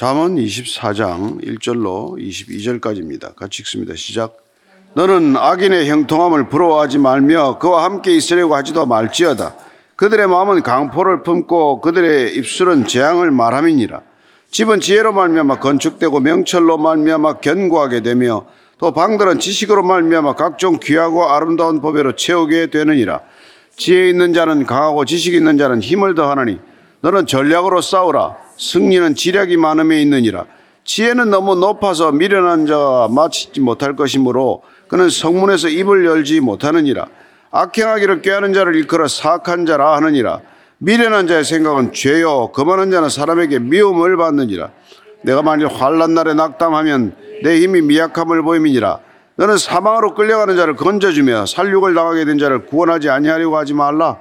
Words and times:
잠언 0.00 0.36
24장 0.36 1.44
1절로 1.44 2.16
22절까지입니다. 2.18 3.36
같이 3.36 3.60
읽습니다. 3.60 3.94
시작. 3.94 4.34
너는 4.94 5.36
악인의 5.36 5.90
형통함을 5.90 6.48
부러워하지 6.48 6.96
말며 6.96 7.58
그와 7.58 7.84
함께 7.84 8.16
있으려고 8.16 8.56
하지도 8.56 8.86
말지어다. 8.86 9.56
그들의 9.96 10.26
마음은 10.26 10.62
강포를 10.62 11.22
품고 11.22 11.82
그들의 11.82 12.34
입술은 12.34 12.86
재앙을 12.86 13.30
말함이니라. 13.30 14.00
집은 14.50 14.80
지혜로 14.80 15.12
말미암아 15.12 15.58
건축되고 15.58 16.20
명철로 16.20 16.78
말미암아 16.78 17.40
견고하게 17.40 18.00
되며 18.00 18.46
또 18.78 18.92
방들은 18.92 19.38
지식으로 19.38 19.82
말미암아 19.82 20.32
각종 20.32 20.78
귀하고 20.82 21.28
아름다운 21.28 21.82
법외로 21.82 22.16
채우게 22.16 22.68
되느니라. 22.68 23.20
지혜 23.76 24.08
있는 24.08 24.32
자는 24.32 24.64
강하고 24.64 25.04
지식 25.04 25.34
있는 25.34 25.58
자는 25.58 25.82
힘을 25.82 26.14
더하느니 26.14 26.58
너는 27.02 27.26
전략으로 27.26 27.82
싸우라. 27.82 28.49
승리는 28.60 29.14
지략이 29.14 29.56
많음에 29.56 30.02
있느니라. 30.02 30.44
지혜는 30.84 31.30
너무 31.30 31.54
높아서 31.54 32.12
미련한 32.12 32.66
자와 32.66 33.08
마치지 33.08 33.60
못할 33.60 33.96
것이므로 33.96 34.62
그는 34.86 35.08
성문에서 35.08 35.68
입을 35.68 36.04
열지 36.04 36.40
못하느니라. 36.40 37.06
악행하기를 37.50 38.22
꾀하는 38.22 38.52
자를 38.52 38.76
일컬어 38.76 39.08
사악한 39.08 39.64
자라 39.64 39.96
하느니라. 39.96 40.40
미련한 40.78 41.26
자의 41.26 41.42
생각은 41.44 41.92
죄요. 41.92 42.50
거만한 42.52 42.90
자는 42.90 43.08
사람에게 43.08 43.58
미움을 43.60 44.16
받느니라. 44.16 44.70
내가 45.22 45.42
만일 45.42 45.68
환란 45.68 46.14
날에 46.14 46.34
낙담하면 46.34 47.14
내 47.42 47.60
힘이 47.60 47.80
미약함을 47.80 48.42
보임이니라. 48.42 48.98
너는 49.36 49.56
사망으로 49.56 50.14
끌려가는 50.14 50.54
자를 50.56 50.76
건져주며 50.76 51.46
살육을 51.46 51.94
당하게 51.94 52.26
된 52.26 52.38
자를 52.38 52.66
구원하지 52.66 53.08
아니하려고 53.08 53.56
하지 53.56 53.72
말라. 53.72 54.18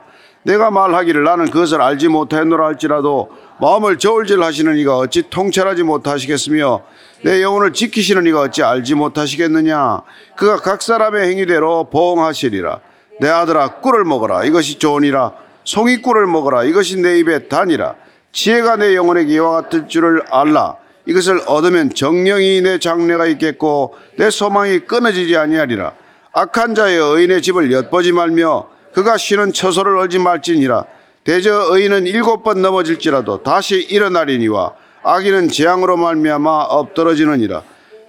내가 0.50 0.72
말하기를 0.72 1.24
나는 1.24 1.46
그것을 1.52 1.80
알지 1.80 2.08
못하였노라 2.08 2.66
할지라도 2.66 3.30
마음을 3.62 4.00
저울질 4.00 4.42
하시는 4.42 4.78
이가 4.78 4.98
어찌 4.98 5.30
통찰하지 5.30 5.84
못하시겠으며 5.84 6.82
내 7.24 7.44
영혼을 7.44 7.72
지키시는 7.72 8.26
이가 8.26 8.42
어찌 8.42 8.64
알지 8.64 8.96
못하시겠느냐? 8.96 10.02
그가 10.36 10.58
각 10.58 10.82
사람의 10.82 11.30
행위대로 11.30 11.92
보응하시리라. 11.92 12.80
내 13.20 13.30
아들아 13.30 13.76
꿀을 13.82 14.06
먹어라. 14.06 14.44
이것이 14.46 14.80
좋으니라. 14.80 15.34
송이 15.66 16.02
꿀을 16.02 16.26
먹어라. 16.26 16.64
이것이 16.64 17.00
내 17.00 17.20
입에 17.20 17.48
단이라. 17.48 17.94
지혜가 18.32 18.78
내 18.78 18.96
영혼에게 18.96 19.32
이와 19.34 19.52
같을 19.62 19.88
줄을 19.88 20.24
알라. 20.32 20.78
이것을 21.06 21.42
얻으면 21.46 21.94
정령이 21.94 22.62
내 22.62 22.80
장래가 22.80 23.28
있겠고 23.28 23.96
내 24.18 24.32
소망이 24.32 24.80
끊어지지 24.80 25.38
아니하리라. 25.38 25.94
악한 26.34 26.74
자의 26.74 26.98
의인의 26.98 27.44
집을 27.44 27.72
엿보지 27.72 28.14
말며 28.14 28.79
그가 28.94 29.18
쉬는 29.18 29.54
처소를 29.54 29.98
얼지 29.98 30.20
말지니라 30.20 30.86
대저 31.24 31.76
의인은 31.76 32.08
일곱 32.08 32.44
번 32.44 32.62
넘어질지라도 32.62 33.44
다시 33.44 33.76
일어나리니와 33.76 34.74
악인은 35.04 35.50
재앙으로 35.50 35.98
말미암아 35.98 36.64
엎드러지느니라. 36.64 37.62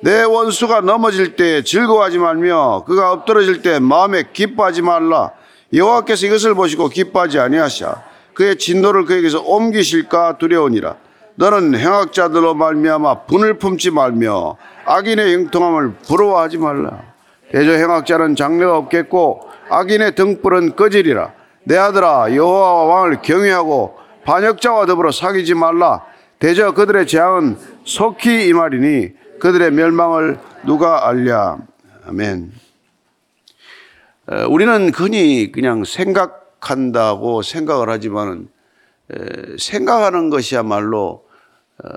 내 0.03 0.23
원수가 0.23 0.81
넘어질 0.81 1.37
때 1.37 1.63
즐거워하지 1.63 2.19
말며 2.19 2.85
그가 2.87 3.13
엎드러질 3.13 3.63
때 3.63 3.79
마음에 3.79 4.25
기뻐하지 4.33 4.83
말라. 4.83 5.33
여호와께서 5.73 6.27
이것을 6.27 6.55
보시고 6.55 6.89
기뻐하지 6.89 7.39
아니하시아 7.39 7.95
그의 8.35 8.57
진노를 8.57 9.05
그에게서 9.05 9.43
옮기실까 9.43 10.39
두려우니라. 10.39 10.97
너는 11.35 11.79
행악자들로 11.79 12.55
말미암아 12.55 13.27
분을 13.27 13.59
품지 13.59 13.91
말며 13.91 14.57
악인의 14.87 15.35
형통함을 15.35 15.95
부러워하지 16.07 16.59
말라. 16.59 17.03
대저 17.53 17.73
행악자는 17.73 18.37
장래가 18.37 18.77
없겠고 18.79 19.50
악인의 19.71 20.15
등불은 20.17 20.77
꺼지리라. 20.77 21.33
내 21.65 21.77
아들아 21.77 22.35
여호와 22.35 22.85
왕을 22.85 23.23
경외하고 23.23 23.97
반역자와 24.25 24.87
더불어 24.87 25.13
사귀지 25.13 25.55
말라. 25.55 26.05
대저 26.39 26.73
그들의 26.73 27.07
재앙은 27.07 27.57
속히 27.85 28.49
임하리니 28.49 29.13
그들의 29.39 29.71
멸망을 29.71 30.39
누가 30.67 31.09
알랴. 31.09 31.59
아멘. 32.07 32.53
우리는 34.49 34.91
흔히 34.91 35.53
그냥 35.53 35.85
생각한다고 35.85 37.43
생각을 37.43 37.89
하지만은 37.89 38.49
생각하는 39.59 40.31
것이야말로 40.31 41.25
어, 41.83 41.89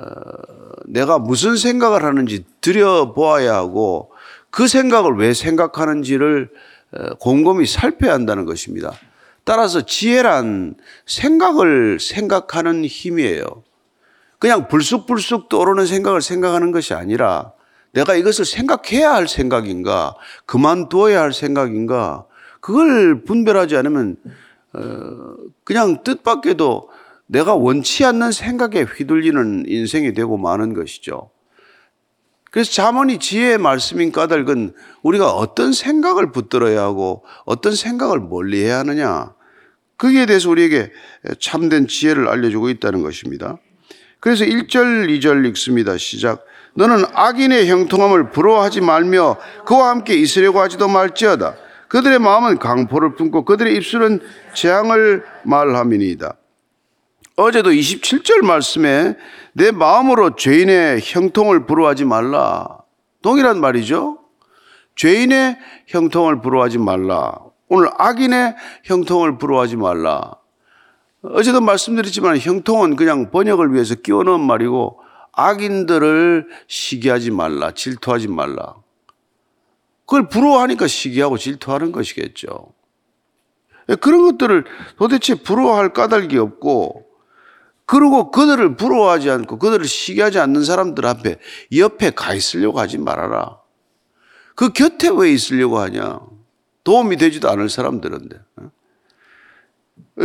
내가 0.85 1.19
무슨 1.19 1.57
생각을 1.57 2.03
하는지 2.03 2.45
들여보아야 2.61 3.53
하고 3.53 4.11
그 4.49 4.67
생각을 4.67 5.15
왜 5.17 5.33
생각하는지를 5.33 6.49
곰곰이 7.19 7.65
살펴야 7.65 8.13
한다는 8.13 8.45
것입니다. 8.45 8.93
따라서 9.43 9.81
지혜란 9.81 10.75
생각을 11.05 11.99
생각하는 11.99 12.85
힘이에요. 12.85 13.45
그냥 14.39 14.67
불쑥불쑥 14.67 15.49
떠오르는 15.49 15.85
생각을 15.85 16.21
생각하는 16.21 16.71
것이 16.71 16.93
아니라 16.93 17.53
내가 17.93 18.15
이것을 18.15 18.45
생각해야 18.45 19.13
할 19.13 19.27
생각인가, 19.27 20.15
그만두어야 20.45 21.21
할 21.21 21.31
생각인가, 21.31 22.25
그걸 22.59 23.23
분별하지 23.23 23.77
않으면, 23.77 24.17
어, 24.73 25.35
그냥 25.63 26.03
뜻밖에도 26.03 26.89
내가 27.27 27.55
원치 27.55 28.03
않는 28.05 28.31
생각에 28.31 28.81
휘둘리는 28.81 29.65
인생이 29.67 30.13
되고 30.13 30.37
마는 30.37 30.73
것이죠. 30.73 31.29
그래서 32.53 32.71
자문이 32.71 33.17
지혜의 33.17 33.57
말씀인 33.57 34.11
까닭은 34.11 34.73
우리가 35.01 35.31
어떤 35.31 35.73
생각을 35.73 36.31
붙들어야 36.31 36.83
하고 36.83 37.23
어떤 37.45 37.73
생각을 37.73 38.19
멀리 38.19 38.63
해야 38.63 38.77
하느냐. 38.77 39.33
거기에 39.97 40.27
대해서 40.27 40.51
우리에게 40.51 40.91
참된 41.39 41.87
지혜를 41.87 42.27
알려주고 42.27 42.69
있다는 42.69 43.01
것입니다. 43.01 43.57
그래서 44.19 44.45
1절, 44.45 45.09
2절 45.09 45.47
읽습니다. 45.49 45.97
시작. 45.97 46.45
너는 46.75 47.05
악인의 47.13 47.67
형통함을 47.69 48.29
부러워하지 48.29 48.81
말며 48.81 49.37
그와 49.65 49.89
함께 49.89 50.13
있으려고 50.13 50.59
하지도 50.59 50.87
말지어다. 50.87 51.55
그들의 51.87 52.19
마음은 52.19 52.59
강포를 52.59 53.15
품고 53.15 53.45
그들의 53.45 53.75
입술은 53.77 54.19
재앙을 54.53 55.23
말함이니이다. 55.43 56.35
어제도 57.35 57.71
27절 57.71 58.45
말씀에 58.45 59.17
내 59.53 59.71
마음으로 59.71 60.35
죄인의 60.35 61.01
형통을 61.01 61.65
부러워하지 61.65 62.05
말라. 62.05 62.67
동일한 63.21 63.59
말이죠. 63.59 64.19
죄인의 64.95 65.57
형통을 65.87 66.41
부러워하지 66.41 66.77
말라. 66.77 67.39
오늘 67.69 67.89
악인의 67.97 68.55
형통을 68.83 69.39
부러워하지 69.39 69.77
말라. 69.77 70.35
어제도 71.23 71.61
말씀드렸지만 71.61 72.37
형통은 72.37 72.95
그냥 72.95 73.31
번역을 73.31 73.73
위해서 73.73 73.95
끼워 73.95 74.23
넣은 74.23 74.41
말이고 74.41 74.99
악인들을 75.31 76.47
시기하지 76.67 77.31
말라. 77.31 77.71
질투하지 77.71 78.27
말라. 78.27 78.75
그걸 80.05 80.27
부러워하니까 80.29 80.85
시기하고 80.85 81.39
질투하는 81.39 81.91
것이겠죠. 81.91 82.73
그런 84.01 84.21
것들을 84.23 84.65
도대체 84.97 85.33
부러워할 85.35 85.93
까닭이 85.93 86.37
없고 86.37 87.12
그리고 87.85 88.31
그들을 88.31 88.75
부러워하지 88.75 89.29
않고 89.29 89.59
그들을 89.59 89.85
시기하지 89.85 90.39
않는 90.39 90.63
사람들 90.63 91.05
앞에 91.05 91.37
옆에 91.75 92.11
가 92.11 92.33
있으려고 92.33 92.79
하지 92.79 92.97
말아라. 92.97 93.59
그 94.55 94.71
곁에 94.71 95.09
왜 95.09 95.31
있으려고 95.31 95.79
하냐? 95.79 96.19
도움이 96.83 97.17
되지도 97.17 97.49
않을 97.49 97.69
사람들인데. 97.69 98.39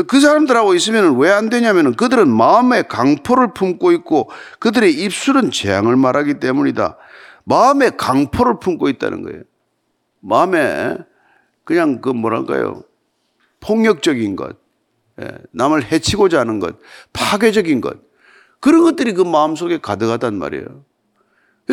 그 0.07 0.21
사람들하고 0.21 0.75
있으면 0.75 1.17
왜 1.19 1.31
안 1.31 1.49
되냐면 1.49 1.95
그들은 1.95 2.29
마음에 2.29 2.83
강포를 2.83 3.55
품고 3.55 3.93
있고 3.93 4.31
그들의 4.59 4.93
입술은 4.93 5.51
재앙을 5.51 5.97
말하기 5.97 6.41
때문이다. 6.41 6.99
마음에 7.45 7.91
강포를 7.91 8.59
품고 8.61 8.89
있다는 8.91 9.23
거예요. 9.23 9.43
마음에 10.21 10.99
그냥 11.65 12.01
그 12.01 12.11
뭐랄까요? 12.11 12.83
폭력적인 13.61 14.37
것, 14.37 14.51
예, 14.51 14.53
남을 15.53 15.91
해치고자 15.91 16.41
하는 16.41 16.61
것, 16.61 16.77
파괴적인 17.13 17.81
것, 17.81 17.99
그런 18.61 18.83
것들이 18.83 19.13
그 19.13 19.23
마음 19.23 19.57
속에 19.57 19.79
가득하단 19.79 20.37
말이에요. 20.39 20.85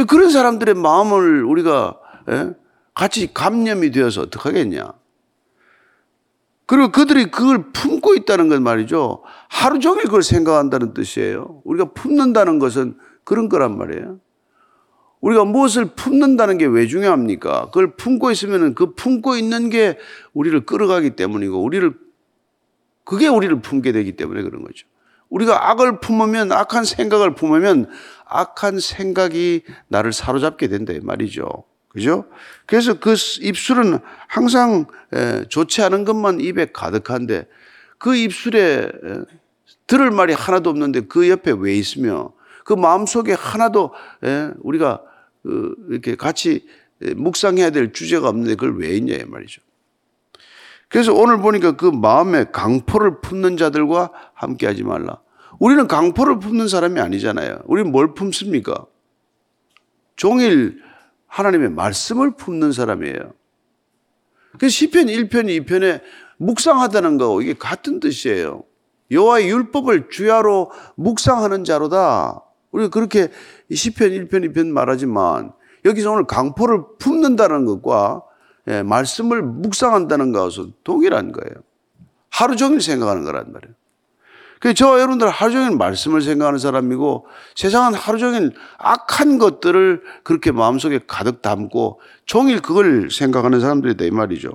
그런 0.08 0.30
사람들의 0.30 0.76
마음을 0.76 1.44
우리가 1.46 2.00
예, 2.30 2.54
같이 2.94 3.34
감염이 3.34 3.92
되어서 3.92 4.22
어떡하겠냐. 4.22 4.94
그리고 6.66 6.92
그들이 6.92 7.30
그걸 7.30 7.72
품고 7.72 8.16
있다는 8.16 8.50
건 8.50 8.64
말이죠. 8.64 9.22
하루 9.50 9.80
종일 9.80 10.06
그걸 10.06 10.24
생각한다는 10.24 10.94
뜻이에요. 10.94 11.62
우리가 11.64 11.92
품는다는 11.94 12.58
것은 12.58 12.98
그런 13.24 13.50
거란 13.50 13.78
말이에요. 13.78 14.20
우리가 15.22 15.44
무엇을 15.46 15.86
품는다는 15.96 16.58
게 16.58 16.66
왜 16.66 16.88
중요합니까? 16.88 17.66
그걸 17.66 17.96
품고 17.96 18.32
있으면 18.32 18.74
그 18.76 18.94
품고 18.94 19.38
있는 19.38 19.70
게 19.70 19.98
우리를 20.34 20.66
끌어가기 20.66 21.16
때문이고 21.16 21.62
우리를 21.64 21.94
그게 23.06 23.28
우리를 23.28 23.62
품게 23.62 23.94
되기 23.94 24.18
때문에 24.18 24.42
그런 24.42 24.64
거죠. 24.64 24.88
우리가 25.30 25.72
악을 25.72 26.00
품으면 26.02 26.52
악한 26.52 26.84
생각을 26.84 27.36
품으면 27.36 27.90
악한 28.26 28.80
생각이 28.80 29.64
나를 29.88 30.12
사로잡게 30.12 30.68
된다 30.68 30.94
말이죠. 31.02 31.64
그죠? 31.88 32.26
그래서 32.66 33.00
그 33.00 33.16
입술은 33.40 34.00
항상 34.28 34.86
좋지 35.48 35.82
않은 35.84 36.04
것만 36.04 36.42
입에 36.42 36.68
가득한데 36.74 37.48
그 37.98 38.16
입술에 38.16 38.92
들을 39.88 40.12
말이 40.12 40.34
하나도 40.34 40.70
없는데 40.70 41.02
그 41.02 41.30
옆에 41.30 41.54
왜 41.58 41.76
있으며 41.76 42.34
그 42.66 42.74
마음속에 42.74 43.34
하나도 43.34 43.94
예, 44.26 44.52
우리가 44.60 45.02
그 45.44 45.76
이렇게 45.90 46.16
같이 46.16 46.68
묵상해야 47.00 47.70
될 47.70 47.94
주제가 47.94 48.28
없는데 48.28 48.56
그걸 48.56 48.78
왜 48.78 48.98
있냐 48.98 49.16
이 49.16 49.24
말이죠. 49.24 49.62
그래서 50.90 51.14
오늘 51.14 51.40
보니까 51.40 51.76
그 51.76 51.86
마음에 51.86 52.46
강포를 52.52 53.22
품는 53.22 53.58
자들과 53.58 54.12
함께 54.34 54.68
하지 54.68 54.84
말라. 54.84 55.20
우리는 55.60 55.88
강포를 55.88 56.40
품는 56.40 56.68
사람이 56.68 57.00
아니잖아요. 57.00 57.60
우리는 57.66 57.92
뭘 57.92 58.14
품습니까? 58.14 58.86
종일 60.16 60.80
하나님의 61.28 61.70
말씀을 61.72 62.36
품는 62.36 62.72
사람이에요. 62.72 63.34
그 64.60 64.70
시편 64.70 65.08
1편, 65.08 65.66
2편에 65.66 66.02
묵상하다는 66.38 67.18
거 67.18 67.42
이게 67.42 67.54
같은 67.54 68.00
뜻이에요. 68.00 68.64
여호와의 69.12 69.50
율법을 69.50 70.10
주야로 70.10 70.72
묵상하는 70.96 71.64
자로다. 71.64 72.42
우리가 72.72 72.90
그렇게 72.90 73.30
시편 73.72 74.12
1편, 74.12 74.54
2편 74.54 74.68
말하지만 74.68 75.54
여기서 75.86 76.12
오늘 76.12 76.26
강포를 76.26 76.84
품는다는 77.00 77.66
것과 77.66 78.24
예, 78.68 78.84
말씀을 78.84 79.42
묵상한다는 79.42 80.32
것은 80.32 80.74
동일한 80.84 81.32
거예요. 81.32 81.56
하루 82.30 82.56
종일 82.56 82.82
생각하는 82.82 83.24
거란 83.24 83.52
말이에요. 83.52 83.76
저 84.76 85.00
여러분들 85.00 85.30
하루 85.30 85.52
종일 85.52 85.78
말씀을 85.78 86.22
생각하는 86.22 86.58
사람이고 86.58 87.28
세상은 87.56 87.94
하루 87.94 88.18
종일 88.18 88.54
악한 88.80 89.38
것들을 89.38 90.02
그렇게 90.24 90.52
마음속에 90.52 91.02
가득 91.06 91.42
담고 91.42 92.00
종일 92.26 92.62
그걸 92.62 93.12
생각하는 93.12 93.60
사람들이다 93.60 94.06
이 94.06 94.12
말이죠. 94.12 94.54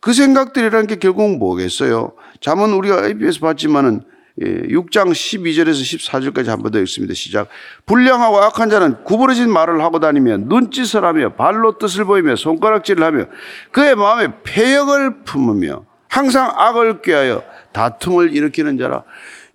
그 0.00 0.12
생각들이라는 0.12 0.86
게 0.86 0.96
결국 0.96 1.36
뭐겠어요? 1.38 2.12
잠은 2.40 2.72
우리가 2.72 3.06
ABS 3.06 3.40
봤지만은 3.40 4.02
6장 4.40 5.10
12절에서 5.10 6.32
14절까지 6.32 6.46
한 6.46 6.62
번 6.62 6.70
더 6.72 6.78
읽습니다. 6.80 7.14
시작. 7.14 7.48
불량하고 7.86 8.38
악한 8.38 8.70
자는 8.70 9.02
구부러진 9.04 9.50
말을 9.50 9.80
하고 9.82 9.98
다니며 10.00 10.36
눈짓을 10.38 11.04
하며 11.04 11.34
발로 11.34 11.78
뜻을 11.78 12.04
보이며 12.04 12.36
손가락질을 12.36 13.02
하며 13.02 13.24
그의 13.72 13.96
마음에 13.96 14.28
폐역을 14.44 15.24
품으며 15.24 15.86
항상 16.08 16.50
악을 16.54 17.02
꾀하여 17.02 17.42
다툼을 17.72 18.32
일으키는 18.34 18.78
자라. 18.78 19.04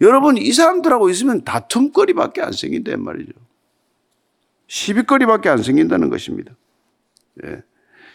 여러분 0.01 0.37
이 0.37 0.51
사람들하고 0.51 1.09
있으면 1.09 1.43
다툼거리밖에 1.43 2.41
안 2.41 2.51
생긴단 2.51 3.01
말이죠. 3.01 3.31
시비거리밖에 4.67 5.49
안 5.49 5.61
생긴다는 5.63 6.09
것입니다. 6.09 6.53
예. 7.45 7.61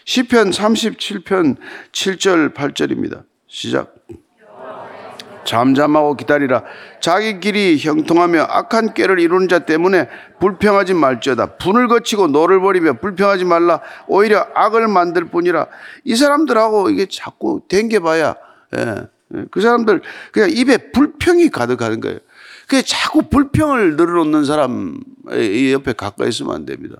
시편 0.04 0.50
37편 0.50 1.56
7절 1.92 2.54
8절입니다. 2.54 3.24
시작. 3.46 3.94
잠잠하고 5.48 6.14
기다리라. 6.14 6.62
자기 7.00 7.40
길이 7.40 7.78
형통하며 7.78 8.42
악한 8.42 8.92
꾀를 8.92 9.18
이루는 9.18 9.48
자 9.48 9.60
때문에 9.60 10.08
불평하지 10.40 10.92
말지어다. 10.92 11.56
분을 11.56 11.88
그치고 11.88 12.26
노를 12.28 12.60
버리며 12.60 12.98
불평하지 13.00 13.46
말라. 13.46 13.80
오히려 14.06 14.46
악을 14.54 14.88
만들 14.88 15.24
뿐이라. 15.24 15.66
이 16.04 16.14
사람들하고 16.14 16.90
이게 16.90 17.06
자꾸 17.10 17.62
댕겨봐야, 17.66 18.36
예. 18.76 19.08
그 19.50 19.60
사람들 19.62 20.02
그냥 20.32 20.50
입에 20.50 20.90
불평이 20.92 21.48
가득하는 21.48 22.00
거예요. 22.00 22.18
그 22.68 22.82
자꾸 22.82 23.22
불평을 23.22 23.96
늘어놓는 23.96 24.44
사람 24.44 25.00
옆에 25.72 25.94
가까이 25.94 26.28
있으면 26.28 26.54
안 26.54 26.66
됩니다. 26.66 26.96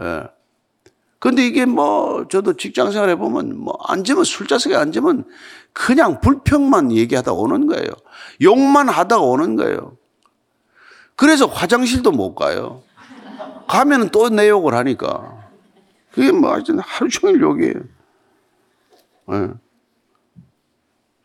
예. 0.00 0.22
근데 1.24 1.46
이게 1.46 1.64
뭐 1.64 2.28
저도 2.28 2.52
직장 2.52 2.90
생활 2.90 3.08
해보면 3.08 3.56
뭐 3.56 3.78
앉으면 3.88 4.24
술자석에 4.24 4.76
앉으면 4.76 5.24
그냥 5.72 6.20
불평만 6.20 6.92
얘기하다 6.92 7.32
오는 7.32 7.66
거예요. 7.66 7.88
욕만 8.42 8.90
하다가 8.90 9.22
오는 9.22 9.56
거예요. 9.56 9.96
그래서 11.16 11.46
화장실도 11.46 12.12
못 12.12 12.34
가요. 12.34 12.82
가면은 13.66 14.10
또 14.10 14.28
내 14.28 14.50
욕을 14.50 14.74
하니까. 14.74 15.48
그게 16.12 16.30
뭐 16.30 16.52
하여튼 16.52 16.78
하루 16.80 17.08
종일 17.08 17.40
욕이에요. 17.40 17.74
네. 19.28 19.48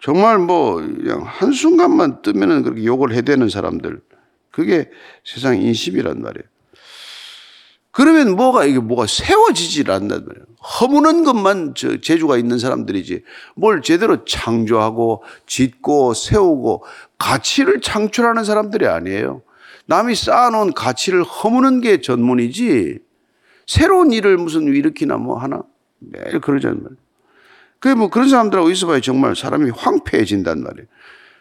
정말 0.02 0.38
뭐 0.38 0.76
그냥 0.76 1.24
한순간만 1.26 2.22
뜨면은 2.22 2.64
그렇게 2.64 2.86
욕을 2.86 3.12
해대는 3.12 3.50
사람들. 3.50 4.00
그게 4.50 4.90
세상 5.26 5.62
인심이란 5.62 6.22
말이에요. 6.22 6.48
그러면 7.92 8.36
뭐가 8.36 8.66
이게 8.66 8.80
뭐가 8.80 9.08
세워지질 9.08 9.90
않는단 9.90 10.26
말이에요. 10.26 10.46
허무는 10.82 11.24
것만 11.24 11.74
재주가 12.02 12.38
있는 12.38 12.60
사람들이지 12.60 13.24
뭘 13.56 13.82
제대로 13.82 14.26
창조하고 14.26 15.24
짓고 15.48 16.14
세우고 16.14 16.86
가치를 17.18 17.82
창출하는 17.82 18.44
사람들이 18.44 18.88
아니에요. 18.88 19.42
남이 19.88 20.16
쌓아놓은 20.16 20.74
가치를 20.74 21.24
허무는 21.24 21.82
게 21.82 22.00
전문이지 22.02 23.00
새로운 23.66 24.12
일을 24.12 24.38
무슨 24.38 24.68
일으키나 24.68 25.18
뭐 25.18 25.38
하나 25.38 25.64
매일 26.00 26.40
그러잖아요. 26.40 26.90
그게 27.80 27.96
뭐 27.96 28.10
그런 28.10 28.30
사람들하고 28.30 28.70
있어봐야 28.70 29.00
정말 29.00 29.36
사람이 29.36 29.72
황폐해진단 29.72 30.62
말이에요. 30.62 30.88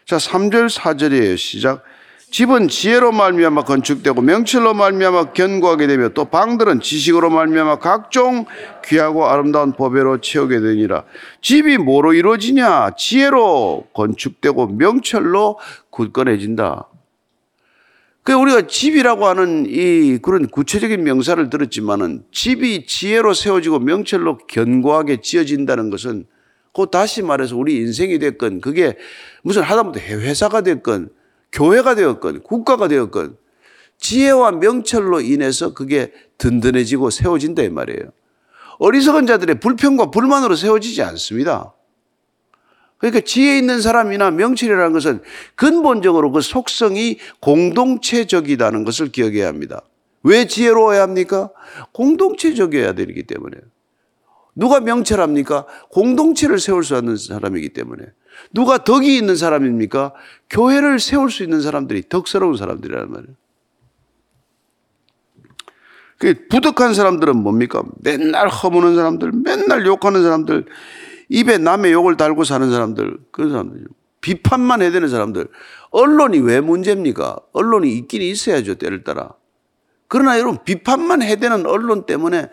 자, 0.05 0.17
3절, 0.17 0.73
4절이에요. 0.73 1.37
시작. 1.37 1.83
집은 2.31 2.67
지혜로 2.67 3.11
말미암아 3.11 3.63
건축되고 3.63 4.21
명철로 4.21 4.75
말미암아 4.75 5.33
견고하게 5.33 5.87
되며 5.87 6.09
또 6.09 6.25
방들은 6.25 6.79
지식으로 6.79 7.31
말미암아 7.31 7.79
각종 7.79 8.45
귀하고 8.85 9.27
아름다운 9.27 9.73
법외로 9.73 10.21
채우게 10.21 10.59
되니라. 10.59 11.05
집이 11.41 11.79
뭐로 11.79 12.13
이루어지냐? 12.13 12.91
지혜로 12.97 13.87
건축되고 13.93 14.67
명철로 14.67 15.57
굳건해진다. 15.89 16.87
그 18.21 18.33
우리가 18.33 18.67
집이라고 18.67 19.25
하는 19.25 19.65
이 19.67 20.19
그런 20.21 20.47
구체적인 20.47 21.03
명사를 21.03 21.49
들었지만은 21.49 22.25
집이 22.31 22.85
지혜로 22.85 23.33
세워지고 23.33 23.79
명철로 23.79 24.37
견고하게 24.45 25.21
지어진다는 25.21 25.89
것은 25.89 26.27
곧 26.73 26.91
다시 26.91 27.23
말해서 27.23 27.57
우리 27.57 27.77
인생이 27.77 28.19
됐건 28.19 28.61
그게 28.61 28.95
무슨 29.41 29.63
하다못해 29.63 30.13
회사가 30.13 30.61
됐건 30.61 31.09
교회가 31.51 31.95
되었건 31.95 32.43
국가가 32.43 32.87
되었건 32.87 33.37
지혜와 33.97 34.51
명철로 34.53 35.21
인해서 35.21 35.73
그게 35.73 36.11
든든해지고 36.37 37.09
세워진다 37.09 37.63
이 37.63 37.69
말이에요. 37.69 38.11
어리석은 38.79 39.27
자들의 39.27 39.59
불평과 39.59 40.09
불만으로 40.09 40.55
세워지지 40.55 41.01
않습니다. 41.03 41.73
그러니까 42.97 43.21
지혜 43.21 43.57
있는 43.57 43.81
사람이나 43.81 44.31
명철이라는 44.31 44.93
것은 44.93 45.21
근본적으로 45.55 46.31
그 46.31 46.41
속성이 46.41 47.17
공동체적이라는 47.39 48.83
것을 48.83 49.11
기억해야 49.11 49.47
합니다. 49.47 49.81
왜 50.23 50.47
지혜로워야 50.47 51.01
합니까? 51.01 51.49
공동체적이어야 51.93 52.93
되기 52.93 53.23
때문에. 53.23 53.57
누가 54.53 54.81
명철합니까? 54.81 55.65
공동체를 55.89 56.59
세울 56.59 56.83
수 56.83 56.97
있는 56.97 57.15
사람이기 57.15 57.69
때문에. 57.69 58.03
누가 58.53 58.83
덕이 58.83 59.15
있는 59.15 59.37
사람입니까? 59.37 60.13
교회를 60.49 60.99
세울 60.99 61.29
수 61.31 61.43
있는 61.43 61.61
사람들이 61.61 62.09
덕스러운 62.09 62.57
사람들이란 62.57 63.11
말이에요. 63.11 63.35
그 66.17 66.47
부득한 66.49 66.93
사람들은 66.93 67.37
뭡니까? 67.37 67.81
맨날 68.01 68.49
허무는 68.49 68.95
사람들, 68.95 69.31
맨날 69.31 69.85
욕하는 69.85 70.21
사람들, 70.21 70.65
입에 71.29 71.57
남의 71.57 71.93
욕을 71.93 72.17
달고 72.17 72.43
사는 72.43 72.69
사람들, 72.69 73.17
그런 73.31 73.51
사람들. 73.51 73.87
비판만 74.19 74.81
해야 74.81 74.91
되는 74.91 75.07
사람들. 75.07 75.47
언론이 75.91 76.39
왜 76.39 76.59
문제입니까? 76.59 77.37
언론이 77.53 77.93
있긴 77.93 78.21
있어야죠, 78.21 78.75
때를 78.75 79.03
따라. 79.05 79.33
그러나 80.09 80.37
여러분, 80.39 80.59
비판만 80.65 81.21
해대는 81.21 81.65
언론 81.65 82.05
때문에 82.05 82.49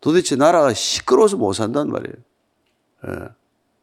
도대체 0.00 0.36
나라가 0.36 0.72
시끄러워서 0.72 1.36
못 1.36 1.52
산단 1.52 1.90
말이에요. 1.90 2.14
예. 3.08 3.39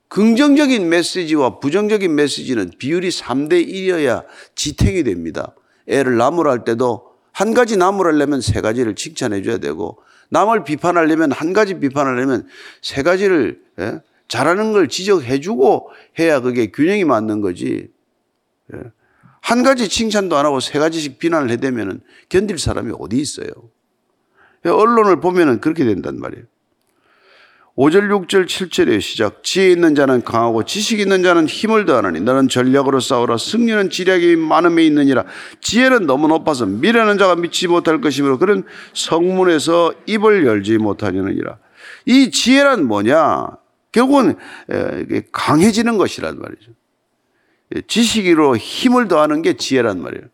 긍정적인 0.10 0.88
메시지와 0.90 1.60
부정적인 1.60 2.16
메시지는 2.16 2.72
비율이 2.78 3.10
3대 3.10 3.68
1이어야 3.68 4.26
지탱이 4.56 5.04
됩니다. 5.04 5.54
애를 5.88 6.18
나무랄 6.18 6.64
때도 6.64 7.08
한 7.32 7.54
가지 7.54 7.78
나무라려면 7.78 8.42
세 8.42 8.62
가지를 8.62 8.96
칭찬해 8.96 9.42
줘야 9.44 9.58
되고 9.58 10.00
남을 10.30 10.64
비판하려면 10.64 11.32
한 11.32 11.54
가지 11.54 11.76
비판하려면 11.76 12.48
세 12.82 13.04
가지를 13.04 13.62
예? 13.80 14.02
잘하는 14.28 14.74
걸 14.74 14.88
지적해 14.88 15.40
주고 15.40 15.90
해야 16.20 16.42
그게 16.42 16.68
균형이 16.72 17.06
맞는 17.06 17.42
거지. 17.42 17.90
예? 18.74 18.80
한 19.42 19.64
가지 19.64 19.88
칭찬도 19.88 20.36
안 20.36 20.46
하고 20.46 20.60
세 20.60 20.80
가지씩 20.80 21.20
비난을 21.20 21.50
해대면 21.52 22.02
견딜 22.28 22.60
사람이 22.60 22.94
어디 23.00 23.18
있어요. 23.18 23.48
예, 24.66 24.70
언론을 24.70 25.22
보면 25.22 25.62
그렇게 25.62 25.86
된단 25.86 26.20
말이에요. 26.20 26.46
5절, 27.78 28.10
6절, 28.10 28.48
7절의 28.48 29.02
시작. 29.02 29.44
지혜 29.44 29.70
있는 29.70 29.94
자는 29.94 30.24
강하고 30.24 30.64
지식 30.64 31.00
있는 31.00 31.22
자는 31.22 31.46
힘을 31.46 31.86
더하느니 31.86 32.20
너는 32.22 32.50
전략으로 32.50 33.00
싸우라. 33.00 33.38
승리는 33.38 33.92
지략이 33.92 34.36
많음에 34.36 34.84
있느니라. 34.88 35.26
지혜는 35.62 36.08
너무 36.08 36.28
높아서 36.28 36.66
미련한 36.66 37.20
자가 37.20 37.36
믿지 37.36 37.68
못할 37.68 38.02
것이므로 38.02 38.40
그런 38.40 38.64
성문에서 38.94 39.94
입을 40.08 40.48
열지 40.48 40.80
못하느니라. 40.80 41.60
이 42.08 42.32
지혜란 42.32 42.86
뭐냐? 42.86 43.50
결국은 43.92 44.38
강해지는 45.32 46.00
것이란 46.00 46.40
말이죠. 46.40 46.72
지식으로 47.86 48.58
힘을 48.58 49.08
더하는 49.08 49.44
게 49.44 49.54
지혜란 49.54 50.02
말이에요. 50.02 50.26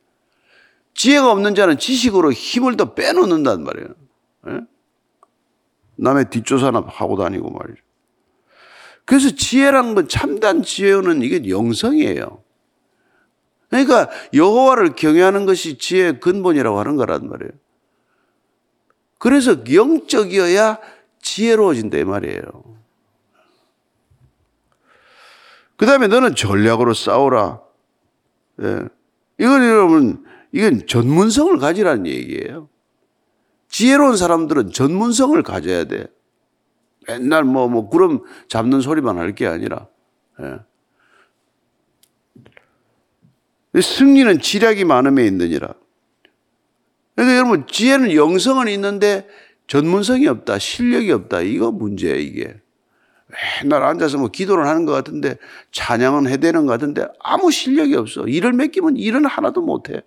지혜가 0.93 1.29
없는 1.29 1.55
자는 1.55 1.77
지식으로 1.77 2.31
힘을 2.31 2.77
더 2.77 2.93
빼놓는단 2.93 3.65
말이에요. 3.65 3.89
예? 5.99 6.03
남의 6.03 6.29
뒷조사나 6.29 6.83
하고 6.87 7.17
다니고 7.17 7.49
말이죠. 7.49 7.81
그래서 9.05 9.35
지혜라는 9.35 9.95
건 9.95 10.07
참된 10.07 10.63
지혜는 10.63 11.21
이게 11.21 11.49
영성이에요. 11.49 12.41
그러니까 13.69 14.09
여호와를 14.33 14.95
경외하는 14.95 15.45
것이 15.45 15.77
지혜의 15.77 16.19
근본이라고 16.19 16.79
하는 16.79 16.95
거란 16.95 17.27
말이에요. 17.27 17.51
그래서 19.17 19.57
영적이어야 19.71 20.79
지혜로워진다 21.21 21.97
이 21.97 22.03
말이에요. 22.03 22.41
그 25.75 25.85
다음에 25.85 26.07
너는 26.07 26.35
전략으로 26.35 26.93
싸우라. 26.93 27.61
예. 28.61 28.79
이건 29.39 29.63
여러분, 29.63 30.25
이건 30.51 30.85
전문성을 30.85 31.57
가지라는 31.57 32.05
얘기예요. 32.05 32.69
지혜로운 33.73 34.15
사람들은 34.17 34.71
전문성을 34.71 35.41
가져야 35.41 35.85
돼. 35.85 36.05
맨날 37.07 37.43
뭐, 37.43 37.67
뭐, 37.67 37.89
구름 37.89 38.21
잡는 38.47 38.81
소리만 38.81 39.17
할 39.17 39.33
게 39.33 39.47
아니라. 39.47 39.87
예. 40.39 40.59
승리는 43.81 44.39
지략이 44.41 44.85
많음에 44.85 45.25
있느니라. 45.25 45.73
그러니까 47.15 47.35
여러분, 47.37 47.65
지혜는 47.65 48.13
영성은 48.13 48.67
있는데 48.67 49.27
전문성이 49.65 50.27
없다, 50.27 50.59
실력이 50.59 51.11
없다. 51.11 51.41
이거 51.41 51.71
문제예요, 51.71 52.17
이게. 52.19 52.61
맨날 53.63 53.81
앉아서 53.81 54.19
뭐 54.19 54.27
기도를 54.27 54.67
하는 54.67 54.85
것 54.85 54.91
같은데 54.91 55.37
찬양은 55.71 56.27
해대는 56.27 56.67
것 56.67 56.73
같은데 56.73 57.07
아무 57.23 57.49
실력이 57.49 57.95
없어. 57.95 58.27
일을 58.27 58.53
맡기면 58.53 58.97
일은 58.97 59.25
하나도 59.25 59.61
못해. 59.63 60.03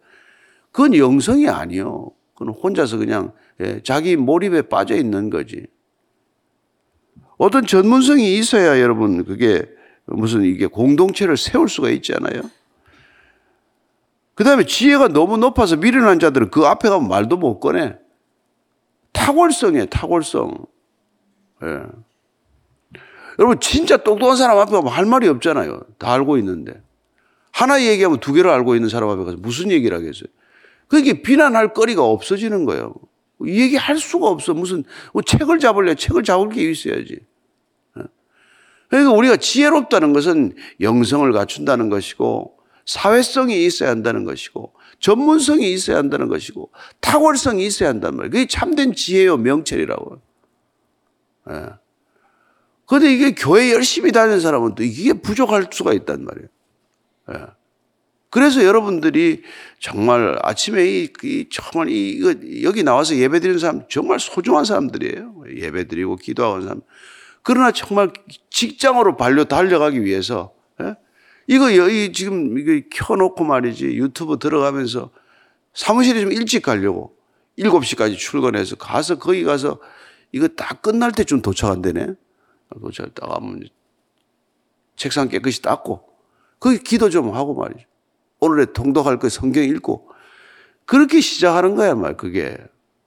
그건 0.70 0.94
영성이 0.94 1.48
아니요. 1.48 2.12
그건 2.36 2.54
혼자서 2.54 2.98
그냥 2.98 3.32
예, 3.60 3.80
자기 3.82 4.16
몰입에 4.16 4.62
빠져 4.62 4.94
있는 4.94 5.30
거지. 5.30 5.66
어떤 7.38 7.66
전문성이 7.66 8.38
있어야 8.38 8.80
여러분 8.80 9.24
그게 9.24 9.66
무슨 10.04 10.42
이게 10.42 10.66
공동체를 10.66 11.36
세울 11.36 11.68
수가 11.68 11.90
있잖아요. 11.90 12.42
그 14.34 14.44
다음에 14.44 14.64
지혜가 14.64 15.08
너무 15.08 15.38
높아서 15.38 15.76
미련한 15.76 16.18
자들은 16.20 16.50
그 16.50 16.66
앞에 16.66 16.90
가면 16.90 17.08
말도 17.08 17.38
못 17.38 17.58
꺼내. 17.58 17.96
탁월성이에요, 19.12 19.86
탁월성. 19.86 20.66
예. 21.64 21.82
여러분, 23.38 23.58
진짜 23.60 23.96
똑똑한 23.96 24.36
사람 24.36 24.58
앞에 24.58 24.72
가면 24.72 24.92
할 24.92 25.06
말이 25.06 25.26
없잖아요. 25.28 25.80
다 25.98 26.12
알고 26.12 26.36
있는데. 26.38 26.82
하나 27.50 27.82
얘기하면 27.82 28.20
두 28.20 28.34
개를 28.34 28.50
알고 28.50 28.74
있는 28.74 28.90
사람 28.90 29.08
앞에 29.08 29.24
가서 29.24 29.38
무슨 29.38 29.70
얘기를 29.70 29.96
하겠어요? 29.96 30.28
그게 30.88 31.22
비난할 31.22 31.72
거리가 31.72 32.04
없어지는 32.04 32.64
거예요. 32.64 32.94
얘기할 33.44 33.98
수가 33.98 34.28
없어. 34.28 34.54
무슨 34.54 34.84
뭐 35.12 35.22
책을 35.22 35.58
잡을래? 35.58 35.94
책을 35.94 36.22
잡을 36.22 36.48
게 36.50 36.70
있어야지. 36.70 37.18
예. 37.98 38.02
그러니까 38.88 39.12
우리가 39.12 39.36
지혜롭다는 39.36 40.12
것은 40.12 40.54
영성을 40.80 41.30
갖춘다는 41.32 41.90
것이고 41.90 42.56
사회성이 42.86 43.66
있어야 43.66 43.90
한다는 43.90 44.24
것이고 44.24 44.72
전문성이 45.00 45.72
있어야 45.72 45.98
한다는 45.98 46.28
것이고 46.28 46.70
탁월성이 47.00 47.66
있어야 47.66 47.88
한다는 47.90 48.16
말이에요. 48.16 48.30
그게 48.30 48.46
참된 48.46 48.94
지혜요 48.94 49.36
명철이라고. 49.38 50.18
예. 51.50 51.66
그런데 52.86 53.12
이게 53.12 53.32
교회 53.32 53.72
열심히 53.72 54.12
다니는 54.12 54.40
사람은 54.40 54.76
또 54.76 54.84
이게 54.84 55.12
부족할 55.12 55.68
수가 55.72 55.92
있단 55.92 56.24
말이에요. 56.24 56.48
예. 57.32 57.55
그래서 58.30 58.64
여러분들이 58.64 59.42
정말 59.80 60.38
아침에 60.42 60.84
이, 60.84 61.08
이 61.22 61.48
정말 61.50 61.88
이, 61.88 62.10
이거 62.10 62.34
여기 62.62 62.82
나와서 62.82 63.16
예배 63.16 63.40
드리는 63.40 63.58
사람 63.58 63.82
정말 63.88 64.18
소중한 64.18 64.64
사람들이에요. 64.64 65.44
예배 65.56 65.88
드리고 65.88 66.16
기도하는 66.16 66.62
사람. 66.62 66.80
그러나 67.42 67.70
정말 67.70 68.10
직장으로 68.50 69.16
발려 69.16 69.44
달려가기 69.44 70.04
위해서 70.04 70.52
예? 70.80 70.96
이거 71.46 71.76
여기 71.76 72.12
지금 72.12 72.58
이거 72.58 72.84
켜놓고 72.90 73.44
말이지 73.44 73.86
유튜브 73.86 74.38
들어가면서 74.38 75.10
사무실에 75.72 76.20
좀 76.20 76.32
일찍 76.32 76.62
가려고 76.62 77.16
7시까지 77.58 78.16
출근해서 78.16 78.76
가서 78.76 79.18
거기 79.18 79.44
가서 79.44 79.78
이거 80.32 80.48
다 80.48 80.74
끝날 80.74 81.12
때쯤 81.12 81.42
도착한대네. 81.42 82.14
도착 82.80 83.14
딱 83.14 83.30
하면 83.36 83.62
책상 84.96 85.28
깨끗이 85.28 85.62
닦고 85.62 86.08
거기 86.58 86.78
기도 86.78 87.10
좀 87.10 87.32
하고 87.34 87.54
말이죠. 87.54 87.86
오늘의 88.40 88.72
통독할 88.72 89.18
거 89.18 89.28
성경 89.28 89.64
읽고 89.64 90.08
그렇게 90.84 91.20
시작하는 91.20 91.74
거야 91.74 91.94
말 91.94 92.16
그게. 92.16 92.56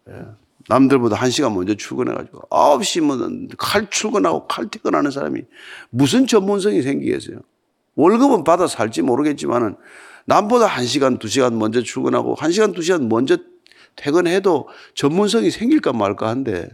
예. 0.09 0.25
남들보다 0.67 1.15
한 1.15 1.31
시간 1.31 1.55
먼저 1.55 1.73
출근해가지고 1.73 2.41
9시면 2.49 3.55
칼 3.57 3.89
출근하고 3.89 4.47
칼 4.47 4.69
퇴근하는 4.69 5.09
사람이 5.09 5.41
무슨 5.89 6.27
전문성이 6.27 6.81
생기겠어요. 6.81 7.39
월급은 7.95 8.43
받아 8.43 8.67
살지 8.67 9.01
모르겠지만은 9.01 9.75
남보다 10.25 10.67
한 10.67 10.85
시간, 10.85 11.17
두 11.17 11.27
시간 11.27 11.57
먼저 11.57 11.81
출근하고 11.81 12.35
한 12.35 12.51
시간, 12.51 12.71
두 12.73 12.81
시간 12.83 13.09
먼저 13.09 13.37
퇴근해도 13.95 14.67
전문성이 14.93 15.49
생길까 15.49 15.93
말까 15.93 16.27
한데. 16.29 16.69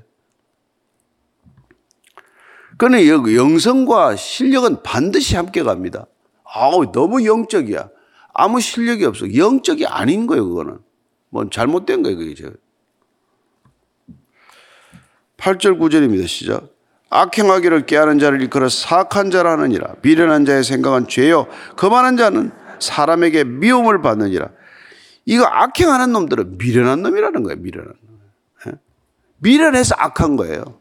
그는 2.78 3.08
영성과 3.08 4.18
실력은 4.18 4.84
반드시 4.84 5.38
함께 5.38 5.64
갑니다. 5.64 6.06
아우, 6.44 6.92
너무 6.92 7.26
영적이야. 7.26 7.90
아무 8.36 8.60
실력이 8.60 9.06
없어. 9.06 9.34
영적이 9.34 9.88
아닌 9.88 10.28
거예요, 10.28 10.48
그거는. 10.48 10.80
뭐 11.30 11.50
잘못된 11.50 12.04
거예요, 12.04 12.18
그게. 12.18 12.36
8절, 15.38 15.80
9절입니다. 15.80 16.28
시작. 16.28 16.70
악행하기를 17.10 17.86
깨하는 17.86 18.20
자를 18.20 18.42
일컬어 18.42 18.68
사악한 18.68 19.32
자라 19.32 19.54
하느니라. 19.54 19.96
미련한 20.02 20.46
자의 20.46 20.64
생각은 20.66 21.08
죄요. 21.08 21.48
거만한 21.78 22.18
자는 22.18 22.52
사람에게 22.80 23.46
미움을 23.46 24.02
받느니라. 24.02 24.50
이거 25.24 25.46
악행하는 25.46 26.12
놈들은 26.12 26.58
미련한 26.58 27.02
놈이라는 27.04 27.44
거예요. 27.44 27.58
미련한 27.62 27.94
놈. 28.06 28.20
예? 28.68 28.72
미련해서 29.38 29.96
악한 29.98 30.36
거예요. 30.36 30.80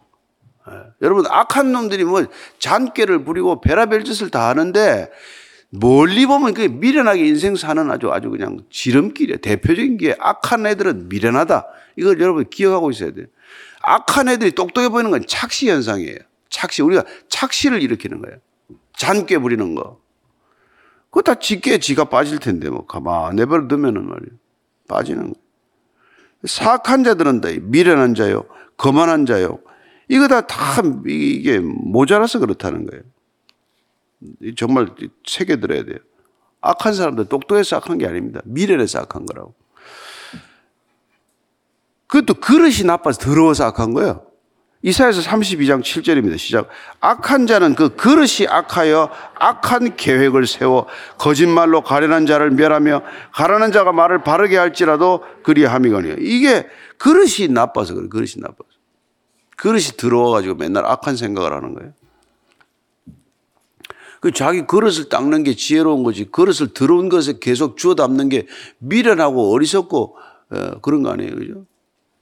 예. 0.70 0.75
여러분 1.02 1.25
악한 1.28 1.70
놈들이 1.70 2.04
뭐 2.04 2.25
잔꾀를 2.58 3.25
부리고 3.25 3.61
베라벨 3.61 4.02
짓을 4.02 4.30
다 4.30 4.49
하는데 4.49 5.11
멀리 5.76 6.25
보면 6.26 6.54
그 6.54 6.62
미련하게 6.62 7.26
인생 7.26 7.57
사는 7.57 7.90
아주 7.90 8.12
아주 8.12 8.31
그냥 8.31 8.61
지름길이에요. 8.71 9.38
대표적인 9.38 9.97
게 9.97 10.14
악한 10.21 10.66
애들은 10.66 11.09
미련하다. 11.09 11.66
이걸 11.97 12.21
여러분 12.21 12.49
기억하고 12.49 12.90
있어야 12.93 13.12
돼요. 13.12 13.26
악한 13.83 14.28
애들이 14.28 14.52
똑똑해 14.52 14.88
보이는 14.88 15.11
건 15.11 15.25
착시 15.26 15.69
현상이에요. 15.69 16.19
착시. 16.49 16.83
우리가 16.83 17.04
착시를 17.28 17.83
일으키는 17.83 18.23
거예요. 18.23 18.38
잔꾀 18.97 19.38
부리는 19.38 19.75
거. 19.75 20.00
그거 21.11 21.23
다 21.23 21.35
지게 21.35 21.78
지가 21.78 22.04
빠질 22.04 22.38
텐데, 22.38 22.71
뭐, 22.71 22.87
가만 22.87 23.37
내버려 23.37 23.66
두면은 23.66 24.07
말이에요. 24.07 24.37
빠지는 24.88 25.23
거예요. 25.23 25.35
사악한 26.45 27.04
자들은 27.04 27.40
다 27.40 27.49
미련한 27.61 28.14
자요, 28.14 28.45
거만한 28.76 29.26
자요. 29.26 29.59
이거 30.09 30.28
다, 30.28 30.47
다 30.47 30.83
이게 31.07 31.59
모자라서 31.59 32.38
그렇다는 32.38 32.87
거예요. 32.87 33.02
정말 34.57 34.88
새겨들어야 35.26 35.85
돼요. 35.85 35.99
악한 36.61 36.95
사람들 36.95 37.26
똑똑해서 37.26 37.76
악한 37.76 37.99
게 37.99 38.07
아닙니다. 38.07 38.40
미련해서 38.45 39.00
악한 39.00 39.26
거라고. 39.26 39.54
그것도 42.07 42.35
그릇이 42.35 42.85
나빠서 42.85 43.19
더러워서 43.19 43.64
악한 43.64 43.93
거예요. 43.93 44.25
이사에서 44.83 45.23
32장 45.23 45.81
7절입니다. 45.83 46.37
시작. 46.37 46.69
악한 47.00 47.47
자는 47.47 47.75
그 47.75 47.97
그릇이 47.97 48.47
악하여 48.49 49.11
악한 49.35 49.97
계획을 49.97 50.47
세워 50.47 50.87
거짓말로 51.16 51.83
가련한 51.83 52.26
자를 52.26 52.50
멸하며 52.50 53.02
가련한 53.33 53.73
자가 53.73 53.93
말을 53.93 54.23
바르게 54.23 54.59
할지라도 54.59 55.25
그리함이거니요. 55.43 56.16
이게 56.19 56.69
그릇이 56.99 57.49
나빠서 57.49 57.95
그래. 57.95 58.09
그릇이 58.09 58.35
나빠서. 58.37 58.69
그릇이 59.57 59.97
더러워가지고 59.97 60.57
맨날 60.57 60.85
악한 60.85 61.16
생각을 61.16 61.54
하는 61.54 61.75
거예요. 61.75 61.93
그 64.25 64.33
자기 64.33 64.66
그릇을 64.66 65.11
닦는 65.11 65.43
게 65.43 65.54
지혜로운 65.54 66.02
거지. 66.02 66.25
그릇을 66.25 66.69
더러운 66.73 67.11
것에 67.11 67.40
계속 67.40 67.76
주워 67.76 67.95
담는 67.95 68.31
게 68.31 68.47
미련하고 68.78 69.52
어리석고 69.52 70.16
어, 70.49 70.81
그런 70.81 71.02
거 71.02 71.11
아니에요. 71.11 71.35
그죠? 71.35 71.66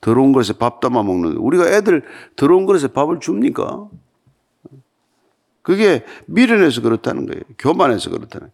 더러운 0.01 0.33
그릇에 0.33 0.59
밥 0.59 0.81
담아 0.81 1.05
먹는 1.05 1.37
우리가 1.37 1.69
애들 1.69 2.03
더러운 2.35 2.67
그릇에 2.67 2.89
밥을 2.89 3.21
줍니까? 3.21 3.87
그게 5.63 6.05
미련해서 6.27 6.81
그렇다는 6.81 7.25
거예요. 7.27 7.41
교만해서 7.57 8.11
그렇다는 8.11 8.49
거예요. 8.49 8.53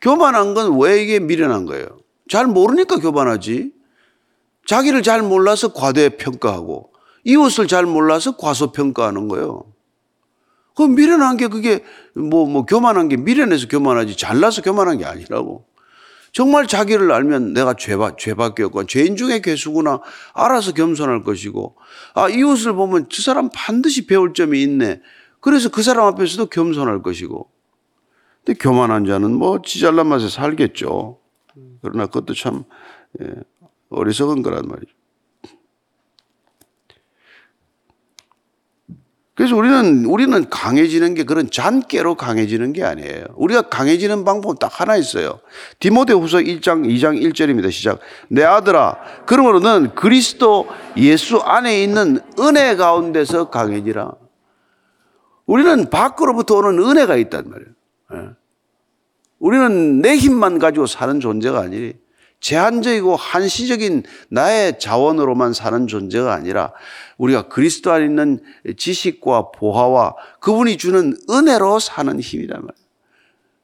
교만한 0.00 0.54
건 0.54 0.78
왜 0.78 1.02
이게 1.02 1.20
미련한 1.20 1.66
거예요? 1.66 1.88
잘 2.26 2.46
모르니까 2.46 3.00
교만하지. 3.00 3.70
자기를 4.64 5.02
잘 5.02 5.20
몰라서 5.20 5.74
과대평가하고 5.74 6.90
이웃을 7.24 7.68
잘 7.68 7.84
몰라서 7.84 8.38
과소평가하는 8.38 9.28
거예요. 9.28 9.64
그 10.78 10.84
미련한 10.84 11.36
게 11.36 11.48
그게 11.48 11.82
뭐, 12.14 12.46
뭐 12.46 12.64
교만한 12.64 13.08
게 13.08 13.16
미련해서 13.16 13.66
교만하지 13.66 14.16
잘나서 14.16 14.62
교만한 14.62 14.98
게 14.98 15.04
아니라고. 15.04 15.66
정말 16.30 16.68
자기를 16.68 17.10
알면 17.10 17.52
내가 17.52 17.74
죄바, 17.74 18.14
죄밖에 18.16 18.62
없고 18.62 18.86
죄인 18.86 19.16
중에 19.16 19.40
괴수구나 19.40 20.00
알아서 20.34 20.74
겸손할 20.74 21.24
것이고 21.24 21.74
아 22.14 22.28
이웃을 22.28 22.74
보면 22.74 23.06
저 23.08 23.22
사람 23.22 23.50
반드시 23.52 24.06
배울 24.06 24.34
점이 24.34 24.62
있네. 24.62 25.00
그래서 25.40 25.68
그 25.68 25.82
사람 25.82 26.06
앞에서도 26.06 26.46
겸손할 26.46 27.02
것이고 27.02 27.50
근데 28.44 28.56
교만한 28.56 29.04
자는 29.04 29.34
뭐 29.34 29.60
지잘난 29.60 30.06
맛에 30.06 30.28
살겠죠. 30.28 31.18
그러나 31.82 32.06
그것도 32.06 32.34
참 32.34 32.62
예, 33.20 33.26
어리석은 33.88 34.42
거란 34.44 34.68
말이죠. 34.68 34.92
그래서 39.38 39.54
우리는 39.54 40.04
우리는 40.04 40.50
강해지는 40.50 41.14
게 41.14 41.22
그런 41.22 41.48
잔깨로 41.48 42.16
강해지는 42.16 42.72
게 42.72 42.82
아니에요. 42.82 43.22
우리가 43.36 43.62
강해지는 43.62 44.24
방법은 44.24 44.56
딱 44.58 44.80
하나 44.80 44.96
있어요. 44.96 45.38
디모데후서 45.78 46.38
1장 46.38 46.84
2장 46.84 47.22
1절입니다. 47.22 47.70
시작. 47.70 48.00
내 48.26 48.42
아들아, 48.42 48.96
그러므로 49.26 49.60
는 49.60 49.94
그리스도 49.94 50.66
예수 50.96 51.38
안에 51.38 51.84
있는 51.84 52.18
은혜 52.40 52.74
가운데서 52.74 53.50
강해지라. 53.50 54.10
우리는 55.46 55.88
밖으로부터 55.88 56.56
오는 56.56 56.82
은혜가 56.82 57.14
있단 57.14 57.48
말이에요. 57.48 57.70
예. 58.14 58.30
우리는 59.38 60.02
내 60.02 60.16
힘만 60.16 60.58
가지고 60.58 60.86
사는 60.86 61.20
존재가 61.20 61.60
아니리 61.60 61.94
제한적이고 62.40 63.16
한시적인 63.16 64.04
나의 64.28 64.78
자원으로만 64.78 65.52
사는 65.52 65.86
존재가 65.86 66.32
아니라 66.32 66.72
우리가 67.16 67.48
그리스도 67.48 67.92
안에 67.92 68.04
있는 68.04 68.40
지식과 68.76 69.50
보화와 69.52 70.14
그분이 70.40 70.76
주는 70.76 71.16
은혜로 71.28 71.78
사는 71.80 72.18
힘이란 72.18 72.62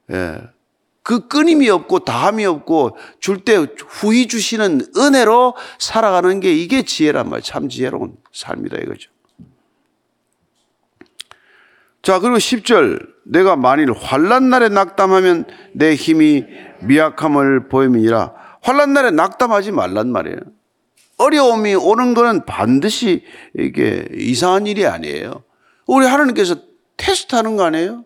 말이에요. 0.09 0.35
예. 0.41 0.55
그 1.03 1.29
끊임이 1.29 1.69
없고 1.69 2.01
다함이 2.01 2.47
없고 2.47 2.97
줄 3.21 3.45
때 3.45 3.67
후히 3.89 4.27
주시는 4.27 4.87
은혜로 4.97 5.55
살아가는 5.79 6.41
게 6.41 6.53
이게 6.53 6.83
지혜란 6.83 7.29
말이에요. 7.29 7.43
참 7.43 7.69
지혜로운 7.69 8.17
삶이다 8.33 8.79
이거죠. 8.79 9.11
자, 12.03 12.19
그리고 12.19 12.37
10절. 12.37 13.15
내가 13.27 13.57
만일 13.57 13.93
환란 13.93 14.51
날에 14.51 14.69
낙담하면 14.69 15.47
내 15.73 15.95
힘이 15.95 16.45
미약함을 16.83 17.69
보임이니라. 17.69 18.33
환란 18.65 18.95
날에 18.95 19.11
낙담하지 19.11 19.73
말란 19.73 20.11
말이에요. 20.11 20.39
어려움이 21.19 21.75
오는 21.75 22.15
것은 22.15 22.47
반드시 22.47 23.23
이게 23.57 24.09
이상한 24.15 24.67
일이 24.67 24.87
아니에요. 24.87 25.45
우리 25.87 26.07
하나님께서 26.07 26.57
테스트하는 26.97 27.57
거 27.57 27.65
아니에요? 27.65 28.05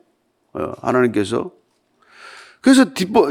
어, 0.55 0.73
하나님께서. 0.83 1.53
그래서 2.61 2.87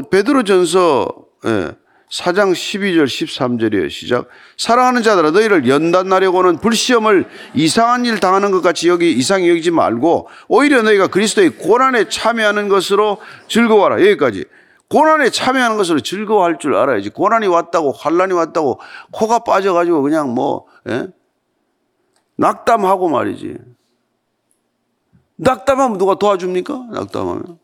베드로전서 0.09 1.07
예, 1.47 1.71
4장 2.09 2.53
12절 2.53 3.03
13절이에요. 3.03 3.89
시작. 3.89 4.29
사랑하는 4.57 5.03
자들아 5.03 5.31
너희를 5.31 5.67
연단하려고는 5.67 6.59
불시험을 6.59 7.25
이상한 7.53 8.05
일 8.05 8.21
당하는 8.21 8.51
것 8.51 8.61
같이 8.61 8.87
여기 8.87 9.11
이상히 9.11 9.49
여기지 9.49 9.71
말고 9.71 10.29
오히려 10.47 10.81
너희가 10.81 11.07
그리스도의 11.07 11.49
고난에 11.57 12.07
참여하는 12.07 12.69
것으로 12.69 13.17
즐거워라. 13.49 13.95
여기까지. 13.99 14.45
고난에 14.89 15.29
참여하는 15.29 15.77
것으로 15.77 15.99
즐거워할 15.99 16.59
줄 16.59 16.75
알아야지. 16.75 17.09
고난이 17.09 17.47
왔다고 17.47 17.91
환란이 17.91 18.33
왔다고 18.33 18.79
코가 19.11 19.39
빠져가지고 19.39 20.01
그냥 20.01 20.33
뭐 20.33 20.65
예? 20.87 21.07
낙담하고 22.37 23.09
말이지. 23.09 23.57
낙담하면 25.35 25.97
누가 25.97 26.15
도와줍니까? 26.15 26.87
낙담하면. 26.91 27.59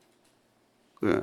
예. 1.06 1.22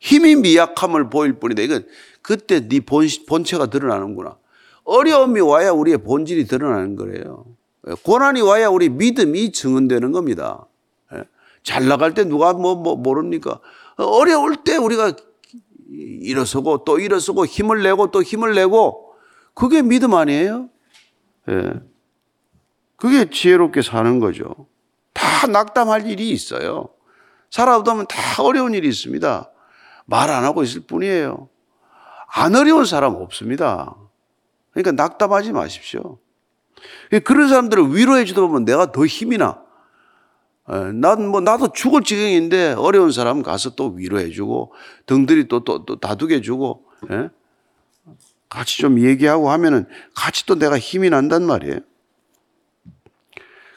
힘이 0.00 0.36
미약함을 0.36 1.10
보일 1.10 1.34
뿐이다. 1.34 1.62
이건 1.62 1.86
그때 2.22 2.68
네 2.68 2.80
본, 2.80 3.06
본체가 3.28 3.66
드러나는구나. 3.66 4.36
어려움이 4.84 5.40
와야 5.40 5.72
우리의 5.72 5.98
본질이 5.98 6.46
드러나는 6.46 6.96
거래요. 6.96 7.46
예, 7.88 7.94
고난이 8.02 8.40
와야 8.42 8.68
우리 8.68 8.88
믿음이 8.88 9.52
증언되는 9.52 10.12
겁니다. 10.12 10.66
예, 11.14 11.24
잘 11.62 11.86
나갈 11.86 12.14
때 12.14 12.24
누가 12.24 12.52
뭐, 12.52 12.74
뭐 12.74 12.96
모릅니까? 12.96 13.60
어려울 14.04 14.56
때 14.64 14.76
우리가 14.76 15.12
일어서고 15.88 16.84
또 16.84 16.98
일어서고 16.98 17.46
힘을 17.46 17.82
내고 17.82 18.10
또 18.10 18.22
힘을 18.22 18.54
내고 18.54 19.12
그게 19.54 19.82
믿음 19.82 20.14
아니에요? 20.14 20.68
예. 21.48 21.72
그게 22.96 23.28
지혜롭게 23.30 23.82
사는 23.82 24.20
거죠. 24.20 24.66
다 25.12 25.46
낙담할 25.46 26.06
일이 26.06 26.30
있어요. 26.30 26.88
살아오다 27.50 27.92
보면 27.92 28.06
다 28.06 28.42
어려운 28.42 28.74
일이 28.74 28.88
있습니다. 28.88 29.50
말 30.06 30.30
안 30.30 30.44
하고 30.44 30.62
있을 30.62 30.82
뿐이에요. 30.82 31.48
안 32.32 32.54
어려운 32.54 32.84
사람 32.84 33.14
없습니다. 33.16 33.96
그러니까 34.72 34.92
낙담하지 35.02 35.52
마십시오. 35.52 36.18
그런 37.24 37.48
사람들을 37.48 37.94
위로해 37.96 38.24
주다 38.24 38.40
보면 38.42 38.64
내가 38.64 38.92
더 38.92 39.04
힘이 39.06 39.38
나. 39.38 39.62
난 40.70 41.26
뭐 41.28 41.40
나도 41.40 41.72
죽을 41.72 42.02
지경인데 42.02 42.74
어려운 42.78 43.10
사람 43.12 43.42
가서 43.42 43.74
또 43.74 43.88
위로해 43.88 44.30
주고 44.30 44.72
등들이 45.06 45.48
또 45.48 45.64
또 45.64 45.84
또 45.84 45.98
다독여 45.98 46.40
주고 46.42 46.84
예? 47.10 47.28
같이 48.48 48.78
좀 48.78 49.00
얘기하고 49.00 49.50
하면은 49.50 49.86
같이 50.14 50.46
또 50.46 50.56
내가 50.56 50.78
힘이 50.78 51.10
난단 51.10 51.42
말이에요. 51.44 51.80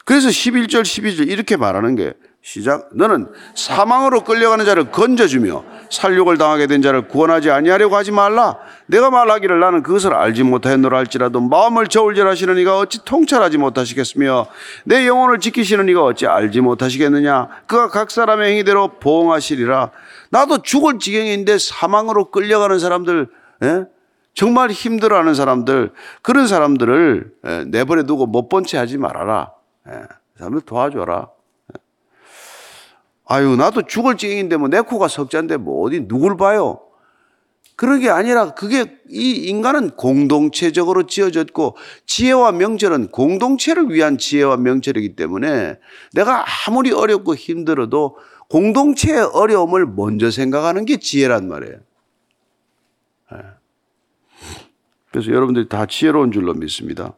그래서 0.05 0.29
11절 0.29 0.81
12절 0.81 1.29
이렇게 1.29 1.55
말하는 1.57 1.95
게 1.95 2.13
시작. 2.43 2.89
너는 2.93 3.29
사망으로 3.55 4.25
끌려가는 4.25 4.65
자를 4.65 4.91
건져주며 4.91 5.63
살육을 5.89 6.37
당하게 6.37 6.67
된 6.67 6.81
자를 6.81 7.07
구원하지 7.07 7.49
아니하려고 7.49 7.95
하지 7.95 8.11
말라. 8.11 8.57
내가 8.85 9.09
말하기를 9.09 9.61
나는 9.61 9.81
그것을 9.81 10.13
알지 10.13 10.43
못하였노라 10.43 10.97
할지라도 10.97 11.39
마음을 11.39 11.87
저울질하시는 11.87 12.57
이가 12.57 12.79
어찌 12.79 13.03
통찰하지 13.05 13.57
못하시겠으며 13.57 14.47
내 14.83 15.07
영혼을 15.07 15.39
지키시는 15.39 15.87
이가 15.87 16.03
어찌 16.03 16.27
알지 16.27 16.59
못하시겠느냐. 16.59 17.47
그가 17.65 17.87
각 17.87 18.11
사람의 18.11 18.51
행위대로 18.51 18.99
보응하시리라. 18.99 19.91
나도 20.29 20.63
죽을 20.63 20.99
지경인데 20.99 21.57
사망으로 21.57 22.29
끌려가는 22.29 22.77
사람들, 22.77 23.29
예? 23.63 23.85
정말 24.33 24.69
힘들어하는 24.71 25.33
사람들, 25.33 25.91
그런 26.21 26.47
사람들을 26.47 27.31
예, 27.45 27.63
내버려 27.67 28.03
두고 28.03 28.25
못 28.25 28.49
본 28.49 28.65
채 28.65 28.77
하지 28.77 28.97
말아라. 28.97 29.51
예, 29.87 29.93
사람들 30.39 30.61
도와줘라. 30.65 31.27
아유, 33.25 33.55
나도 33.55 33.83
죽을 33.83 34.17
지경인데 34.17 34.57
뭐 34.57 34.67
내 34.67 34.81
코가 34.81 35.07
석자인데 35.07 35.57
뭐 35.57 35.85
어디 35.85 36.07
누굴 36.07 36.37
봐요? 36.37 36.79
그런 37.75 37.99
게 37.99 38.09
아니라 38.09 38.53
그게 38.53 38.99
이 39.09 39.31
인간은 39.47 39.91
공동체적으로 39.91 41.07
지어졌고 41.07 41.75
지혜와 42.05 42.51
명철은 42.51 43.07
공동체를 43.07 43.89
위한 43.89 44.17
지혜와 44.17 44.57
명철이기 44.57 45.15
때문에 45.15 45.79
내가 46.13 46.45
아무리 46.67 46.91
어렵고 46.91 47.33
힘들어도 47.33 48.17
공동체의 48.49 49.23
어려움을 49.33 49.87
먼저 49.87 50.29
생각하는 50.29 50.85
게 50.85 50.97
지혜란 50.97 51.47
말이에요. 51.47 51.77
예. 53.33 53.37
그래서 55.11 55.31
여러분들이 55.31 55.67
다 55.67 55.87
지혜로운 55.87 56.31
줄로 56.31 56.53
믿습니다. 56.53 57.15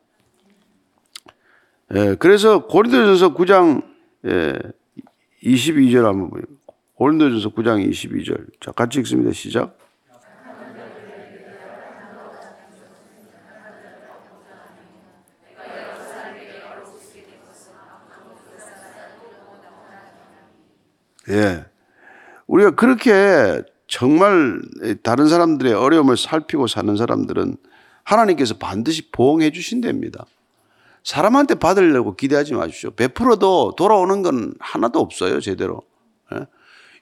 예, 1.93 2.15
그래서 2.17 2.65
고린도전서 2.67 3.33
9장 3.35 3.83
22절 5.45 6.03
한번 6.03 6.29
보요. 6.31 6.41
고린도전서 6.95 7.49
9장 7.49 7.87
22절. 7.89 8.47
자, 8.59 8.71
같이 8.71 8.99
읽습니다. 8.99 9.31
시작. 9.31 9.77
예. 21.29 21.65
우리가 22.47 22.71
그렇게 22.71 23.63
정말 23.87 24.61
다른 25.01 25.27
사람들의 25.27 25.73
어려움을 25.73 26.17
살피고 26.17 26.67
사는 26.67 26.95
사람들은 26.95 27.57
하나님께서 28.03 28.57
반드시 28.57 29.09
보응해 29.11 29.51
주신답니다. 29.51 30.25
사람한테 31.05 31.55
받으려고 31.55 32.15
기대하지 32.15 32.55
마십시오. 32.55 32.89
베풀어도 32.89 33.75
돌아오는 33.77 34.23
건 34.23 34.55
하나도 34.59 34.99
없어요, 34.99 35.39
제대로. 35.39 35.83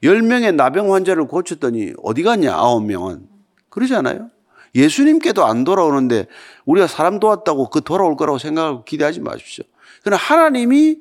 10명의 0.03 0.43
예? 0.43 0.51
나병 0.51 0.93
환자를 0.93 1.25
고쳤더니 1.27 1.93
어디 2.03 2.21
갔냐, 2.21 2.55
9명은. 2.57 3.25
그러지 3.69 3.95
않아요? 3.95 4.29
예수님께도 4.75 5.45
안 5.45 5.63
돌아오는데 5.63 6.27
우리가 6.65 6.87
사람 6.87 7.19
도왔다고 7.19 7.69
그 7.69 7.79
돌아올 7.81 8.17
거라고 8.17 8.37
생각하고 8.39 8.83
기대하지 8.83 9.21
마십시오. 9.21 9.63
그러나 10.03 10.17
하나님이 10.21 10.97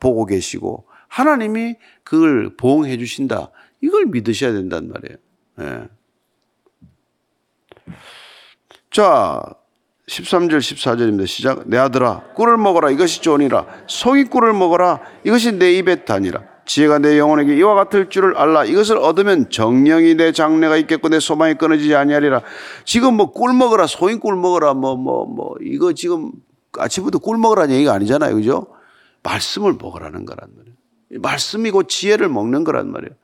보고 0.00 0.24
계시고 0.24 0.86
하나님이 1.08 1.76
그걸 2.04 2.56
보응해 2.56 2.96
주신다. 2.96 3.50
이걸 3.82 4.06
믿으셔야 4.06 4.52
된단 4.52 4.88
말이에요. 4.88 5.18
네. 5.56 5.88
자, 8.90 9.42
13절 10.08 10.58
14절입니다. 10.58 11.26
시작. 11.26 11.62
내 11.66 11.78
아들아 11.78 12.34
꿀을 12.34 12.56
먹어라 12.56 12.90
이것이 12.90 13.22
좋으니라. 13.22 13.66
송이 13.86 14.24
꿀을 14.24 14.52
먹어라 14.52 15.00
이것이 15.24 15.52
내 15.52 15.72
입에 15.74 16.04
다니라. 16.04 16.42
지혜가 16.64 16.98
내 16.98 17.18
영혼에게 17.18 17.56
이와 17.56 17.74
같을 17.74 18.08
줄을 18.08 18.36
알라. 18.36 18.64
이것을 18.64 18.96
얻으면 18.98 19.50
정령이 19.50 20.14
내 20.14 20.32
장래가 20.32 20.76
있겠고 20.78 21.08
내 21.08 21.18
소망이 21.20 21.54
끊어지지 21.54 21.94
아니하리라. 21.94 22.42
지금 22.84 23.14
뭐 23.14 23.32
꿀 23.32 23.52
먹어라, 23.52 23.86
소인 23.86 24.20
꿀 24.20 24.36
먹어라, 24.36 24.74
뭐뭐 24.74 25.26
뭐 25.26 25.54
이거 25.60 25.92
지금 25.92 26.30
아침부터 26.78 27.18
꿀 27.18 27.38
먹으라는 27.38 27.74
얘기가 27.74 27.92
아니잖아요, 27.92 28.34
그죠? 28.34 28.66
말씀을 29.22 29.74
먹으라는 29.80 30.24
거란 30.24 30.50
말이에요. 30.56 30.76
말씀이고 31.20 31.84
지혜를 31.84 32.28
먹는 32.28 32.64
거란 32.64 32.90
말이에요. 32.90 33.14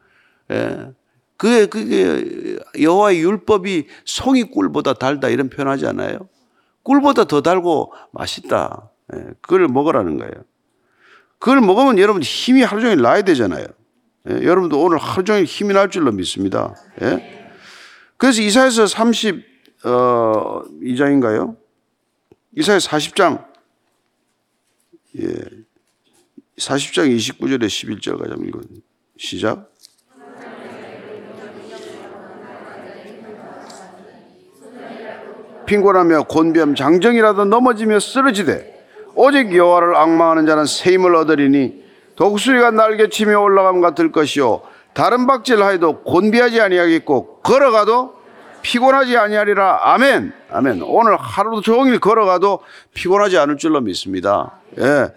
예. 0.52 0.92
그게 1.36 1.66
그게 1.66 2.58
여호와의 2.80 3.20
율법이 3.20 3.86
송이 4.04 4.44
꿀보다 4.44 4.94
달다 4.94 5.28
이런 5.28 5.48
표현하지 5.48 5.86
않아요? 5.86 6.28
꿀보다 6.88 7.24
더 7.24 7.42
달고 7.42 7.92
맛있다. 8.12 8.88
예. 9.14 9.18
그걸 9.42 9.68
먹으라는 9.68 10.16
거예요. 10.16 10.32
그걸 11.38 11.60
먹으면 11.60 11.98
여러분 11.98 12.22
힘이 12.22 12.62
하루 12.62 12.80
종일 12.80 13.02
나야 13.02 13.20
되잖아요. 13.22 13.66
예? 14.30 14.42
여러분도 14.42 14.82
오늘 14.82 14.96
하루 14.96 15.22
종일 15.22 15.44
힘이 15.44 15.74
날 15.74 15.90
줄로 15.90 16.10
믿습니다. 16.12 16.74
예? 17.02 17.52
그래서 18.16 18.40
이사에서 18.40 18.86
32장인가요? 18.86 21.58
이사야 22.56 22.78
40장 22.78 23.46
예. 25.20 25.26
40장 26.56 27.14
29절에 27.14 27.66
11절까지 27.66 28.30
한번 28.30 28.48
읽어 28.48 28.60
시작. 29.18 29.74
핑곤하며 35.68 36.24
곤비함 36.24 36.74
장정이라도 36.74 37.44
넘어지며 37.44 38.00
쓰러지되 38.00 38.74
오직 39.14 39.54
여호와를 39.54 39.94
악망하는 39.94 40.46
자는 40.46 40.64
새 40.64 40.92
힘을 40.92 41.14
얻으리니 41.14 41.84
독수리가 42.16 42.70
날개치며 42.70 43.38
올라감 43.38 43.80
같을 43.80 44.10
것이요 44.10 44.62
다른 44.94 45.26
박질하여도 45.26 46.02
곤비하지 46.02 46.60
아니하겠고 46.60 47.40
걸어가도 47.42 48.18
피곤하지 48.62 49.16
아니하리라. 49.16 49.80
아멘. 49.82 50.32
아멘. 50.50 50.82
오늘 50.82 51.16
하루 51.16 51.60
종일 51.60 52.00
걸어가도 52.00 52.60
피곤하지 52.92 53.38
않을 53.38 53.56
줄로 53.56 53.80
믿습니다. 53.80 54.58
예. 54.78 55.12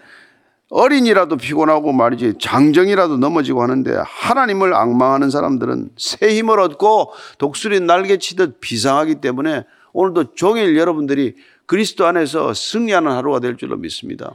어린이라도 0.70 1.36
피곤하고 1.36 1.92
말이지 1.92 2.34
장정이라도 2.40 3.18
넘어지고 3.18 3.62
하는데 3.62 3.94
하나님을 4.06 4.74
악망하는 4.74 5.28
사람들은 5.28 5.90
새 5.98 6.34
힘을 6.36 6.60
얻고 6.60 7.12
독수리 7.38 7.80
날개치듯 7.80 8.60
비상하기 8.60 9.16
때문에 9.16 9.64
오늘도 9.92 10.34
종일 10.34 10.76
여러분들이 10.76 11.34
그리스도 11.66 12.06
안에서 12.06 12.54
승리하는 12.54 13.10
하루가 13.12 13.40
될 13.40 13.56
줄로 13.56 13.76
믿습니다. 13.76 14.34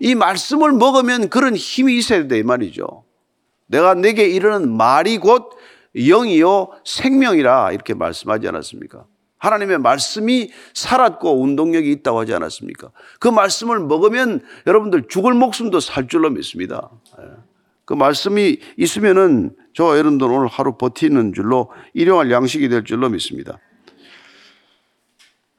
이 0.00 0.14
말씀을 0.14 0.72
먹으면 0.72 1.28
그런 1.28 1.54
힘이 1.54 1.98
있어야 1.98 2.26
돼, 2.26 2.38
이 2.38 2.42
말이죠. 2.42 3.04
내가 3.66 3.94
내게 3.94 4.26
이르는 4.26 4.70
말이 4.76 5.18
곧 5.18 5.50
영이요 5.94 6.68
생명이라 6.84 7.72
이렇게 7.72 7.94
말씀하지 7.94 8.48
않았습니까? 8.48 9.06
하나님의 9.38 9.78
말씀이 9.78 10.50
살았고 10.72 11.42
운동력이 11.42 11.90
있다고 11.90 12.20
하지 12.20 12.32
않았습니까? 12.32 12.90
그 13.18 13.28
말씀을 13.28 13.80
먹으면 13.80 14.40
여러분들 14.66 15.08
죽을 15.08 15.34
목숨도 15.34 15.80
살 15.80 16.06
줄로 16.06 16.30
믿습니다. 16.30 16.90
예. 17.18 17.24
그 17.84 17.94
말씀이 17.94 18.58
있으면은 18.76 19.56
저 19.74 19.98
여러분들 19.98 20.28
오늘 20.28 20.46
하루 20.46 20.76
버티는 20.76 21.32
줄로 21.34 21.72
일용할 21.92 22.30
양식이 22.30 22.68
될 22.68 22.84
줄로 22.84 23.08
믿습니다. 23.08 23.58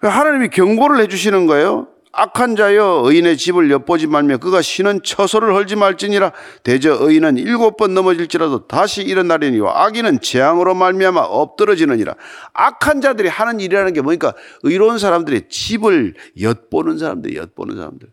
하나님이 0.09 0.49
경고를 0.49 0.99
해주시는 1.01 1.47
거예요. 1.47 1.87
악한 2.15 2.55
자여 2.55 3.01
의인의 3.05 3.37
집을 3.37 3.71
엿보지 3.71 4.05
말며 4.05 4.37
그가 4.37 4.61
쉬는 4.61 5.01
처소를 5.01 5.55
헐지 5.55 5.75
말지니라. 5.75 6.31
대저 6.61 6.97
의인은 7.01 7.37
일곱 7.37 7.75
번 7.75 7.95
넘어질지라도 7.95 8.67
다시 8.67 9.01
일어나려니와 9.01 9.85
악인은 9.85 10.21
재앙으로 10.21 10.75
말미암아 10.75 11.21
엎드러지느니라. 11.21 12.13
악한 12.53 13.01
자들이 13.01 13.29
하는 13.29 13.59
일이라는 13.59 13.93
게 13.93 14.01
뭐니까? 14.01 14.35
의로운 14.61 14.99
사람들의 14.99 15.49
집을 15.49 16.13
엿보는 16.39 16.99
사람들 16.99 17.35
엿보는 17.35 17.77
사람들. 17.77 18.09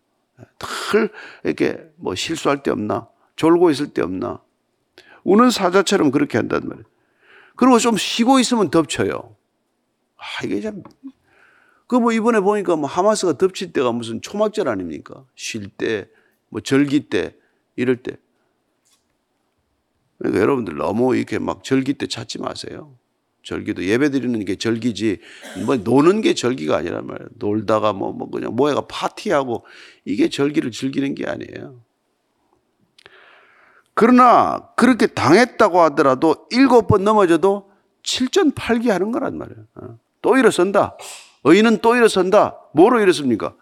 늘 0.93 1.11
이렇게 1.45 1.79
뭐 1.97 2.15
실수할 2.15 2.63
데 2.63 2.71
없나? 2.71 3.07
졸고 3.37 3.71
있을 3.71 3.93
데 3.93 4.01
없나? 4.01 4.41
우는 5.25 5.51
사자처럼 5.51 6.11
그렇게 6.11 6.39
한단 6.39 6.63
말이에요. 6.65 6.87
그리고 7.57 7.79
좀 7.79 7.99
쉬고 7.99 8.41
있으면 8.41 8.71
덮쳐요. 8.71 9.37
아 10.17 10.45
이게 10.45 10.63
참 10.63 10.83
그 11.91 11.97
뭐 11.97 12.13
이번에 12.13 12.39
보니까 12.39 12.77
뭐 12.77 12.89
하마스가 12.89 13.37
덮칠 13.37 13.73
때가 13.73 13.91
무슨 13.91 14.23
초막절 14.23 14.69
아닙니까? 14.69 15.25
쉴 15.35 15.69
때, 15.69 16.09
뭐 16.49 16.61
절기 16.61 17.09
때, 17.09 17.35
이럴 17.75 17.97
때. 17.97 18.17
그러니까 20.19 20.41
여러분들 20.41 20.77
너무 20.77 21.17
이렇게 21.17 21.41
막 21.41 21.65
절기 21.65 21.95
때 21.95 22.07
찾지 22.07 22.39
마세요. 22.39 22.97
절기도 23.43 23.85
예배 23.85 24.11
드리는 24.11 24.45
게 24.45 24.55
절기지, 24.55 25.19
뭐 25.67 25.79
노는 25.79 26.21
게 26.21 26.35
절기가 26.35 26.77
아니란 26.77 27.09
말이에요. 27.09 27.29
놀다가 27.41 27.93
뭐, 27.93 28.13
뭐 28.13 28.31
그냥 28.31 28.55
뭐야가 28.55 28.83
파티하고 28.83 29.67
이게 30.05 30.29
절기를 30.29 30.71
즐기는 30.71 31.13
게 31.17 31.27
아니에요. 31.27 31.83
그러나 33.95 34.69
그렇게 34.77 35.09
당했다고 35.09 35.81
하더라도 35.81 36.47
일곱 36.51 36.87
번 36.87 37.03
넘어져도 37.03 37.69
7전 38.05 38.55
8기 38.55 38.91
하는 38.91 39.11
거란 39.11 39.37
말이에요. 39.37 39.67
어. 39.75 39.99
또 40.23 40.37
일어선다. 40.37 40.97
의인은 41.45 41.79
또 41.79 41.97
일어선다. 41.97 42.59
뭐로 42.75 43.01
일어섭니까? 43.01 43.55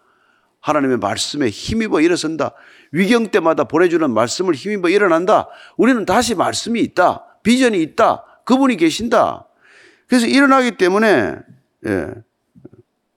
하나님의 0.61 0.99
말씀에 0.99 1.49
힘입어 1.49 2.01
일어선다. 2.01 2.53
위경 2.93 3.29
때마다 3.29 3.65
보내주는 3.65 4.11
말씀을 4.11 4.55
힘입어 4.55 4.89
일어난다. 4.89 5.49
우리는 5.77 6.05
다시 6.05 6.35
말씀이 6.35 6.81
있다. 6.81 7.25
비전이 7.43 7.81
있다. 7.83 8.25
그분이 8.45 8.77
계신다. 8.77 9.47
그래서 10.07 10.27
일어나기 10.27 10.73
때문에, 10.73 11.37
예. 11.87 12.15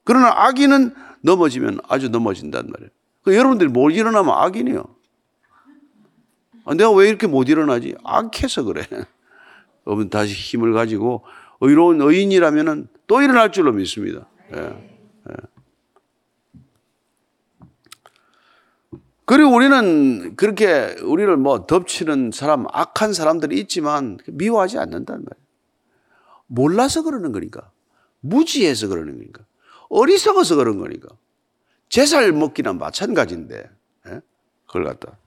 그러나 0.04 0.32
악인은 0.46 0.94
넘어지면 1.22 1.80
아주 1.88 2.10
넘어진단 2.10 2.70
말이에요. 2.70 2.90
그 3.24 3.36
여러분들이 3.36 3.70
뭘 3.70 3.94
일어나면 3.94 4.34
악인이요. 4.36 4.84
아, 6.66 6.74
내가 6.74 6.92
왜 6.92 7.08
이렇게 7.08 7.28
못 7.28 7.50
일어나지? 7.50 7.96
악해서 8.04 8.64
그래. 8.64 8.84
여러분 9.88 10.10
다시 10.10 10.34
힘을 10.34 10.74
가지고 10.74 11.24
의로운 11.60 12.02
의인이라면 12.02 12.88
또 13.08 13.22
일어날 13.22 13.52
줄로 13.52 13.72
믿습니다. 13.72 14.28
예. 14.54 14.60
예. 14.60 15.36
그리고 19.26 19.52
우리는 19.52 20.36
그렇게 20.36 20.96
우리를 21.02 21.38
뭐 21.38 21.66
덮치는 21.66 22.32
사람, 22.34 22.66
악한 22.72 23.14
사람들이 23.14 23.58
있지만 23.62 24.18
미워하지 24.28 24.78
않는단 24.78 25.24
말이에요. 25.24 25.46
몰라서 26.48 27.02
그러는 27.04 27.32
거니까. 27.32 27.72
무지해서 28.20 28.90
그러는 28.90 29.18
거니까. 29.18 29.44
어리석어서 29.90 30.58
그런 30.58 30.80
거니까. 30.80 31.08
제살 31.88 32.32
먹기나 32.34 32.74
마찬가지인데. 32.74 33.70
예? 34.08 34.22
그걸 34.68 34.84
갖다. 34.84 35.18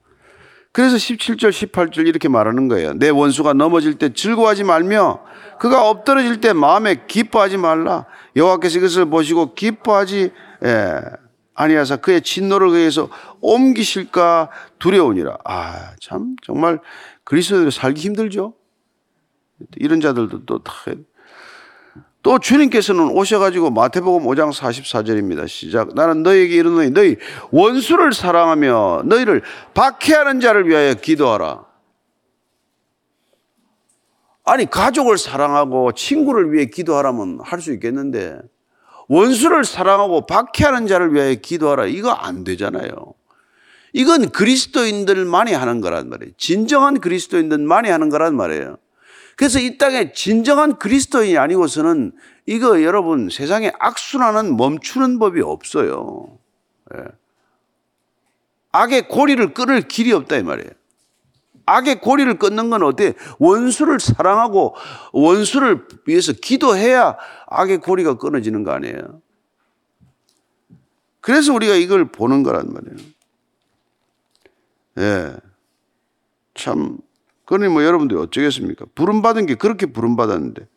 그래서 0.71 0.97
17절, 0.97 1.49
18절 1.49 2.05
이렇게 2.05 2.27
말하는 2.27 2.67
거예요. 2.67 2.93
내 2.93 3.09
원수가 3.09 3.53
넘어질 3.53 3.97
때 3.97 4.13
즐거워하지 4.13 4.65
말며 4.65 5.23
그가 5.57 5.89
엎드러질 5.89 6.41
때 6.41 6.53
마음에 6.53 7.05
기뻐하지 7.07 7.57
말라. 7.57 8.05
여호와께서 8.35 8.79
이것을 8.79 9.05
보시고 9.05 9.53
기뻐하지 9.53 10.31
예, 10.63 11.01
아니하사 11.53 11.97
그의 11.97 12.21
진노를 12.21 12.69
그에서 12.69 13.09
옮기실까 13.41 14.49
두려우니라. 14.79 15.37
아, 15.45 15.91
참 16.01 16.35
정말 16.43 16.79
그리스도로 17.23 17.71
살기 17.71 18.01
힘들죠. 18.01 18.53
이런 19.77 20.01
자들도 20.01 20.45
또 20.45 20.61
다. 20.63 20.73
또 22.21 22.39
주님께서는 22.39 23.09
오셔가지고 23.11 23.69
마태복음 23.69 24.25
5장 24.25 24.51
44절입니다. 24.51 25.47
시작. 25.47 25.93
나는 25.93 26.23
너에게 26.23 26.55
이르노니 26.55 26.89
너희 26.89 27.17
원수를 27.51 28.13
사랑하며 28.13 29.03
너희를 29.05 29.43
박해하는 29.75 30.39
자를 30.39 30.67
위하여 30.67 30.95
기도하라. 30.95 31.64
아니 34.45 34.69
가족을 34.69 35.17
사랑하고 35.17 35.91
친구를 35.93 36.53
위해 36.53 36.65
기도하라면 36.65 37.39
할 37.43 37.59
수 37.59 37.73
있겠는데 37.73 38.39
원수를 39.07 39.65
사랑하고 39.65 40.25
박해하는 40.25 40.87
자를 40.87 41.13
위하여 41.13 41.35
기도하라 41.35 41.85
이거 41.87 42.11
안 42.11 42.43
되잖아요. 42.43 42.91
이건 43.93 44.29
그리스도인들만이 44.29 45.53
하는 45.53 45.81
거란 45.81 46.09
말이에요. 46.09 46.33
진정한 46.37 46.99
그리스도인들만이 46.99 47.89
하는 47.89 48.09
거란 48.09 48.35
말이에요. 48.35 48.77
그래서 49.35 49.59
이 49.59 49.77
땅에 49.77 50.11
진정한 50.11 50.77
그리스도인이 50.77 51.37
아니고서는 51.37 52.11
이거 52.45 52.83
여러분 52.83 53.29
세상에 53.29 53.71
악순환은 53.79 54.57
멈추는 54.57 55.19
법이 55.19 55.41
없어요. 55.41 56.37
예. 56.95 57.03
악의 58.71 59.07
고리를 59.07 59.53
끊을 59.53 59.81
길이 59.81 60.11
없다 60.13 60.37
이 60.37 60.43
말이에요. 60.43 60.71
악의 61.65 62.01
고리를 62.01 62.37
끊는 62.37 62.69
건 62.69 62.83
어때? 62.83 63.13
원수를 63.39 63.99
사랑하고 63.99 64.75
원수를 65.13 65.87
위해서 66.05 66.33
기도해야 66.33 67.17
악의 67.47 67.79
고리가 67.79 68.17
끊어지는 68.17 68.63
거 68.63 68.71
아니에요? 68.71 69.21
그래서 71.21 71.53
우리가 71.53 71.73
이걸 71.75 72.05
보는 72.11 72.43
거란 72.43 72.71
말이에요. 72.71 73.09
예. 74.99 75.35
참, 76.53 76.97
그러니 77.45 77.71
뭐 77.73 77.83
여러분들이 77.83 78.19
어쩌겠습니까? 78.19 78.85
부름받은 78.95 79.45
게 79.47 79.55
그렇게 79.55 79.87
부름받았는데. 79.87 80.67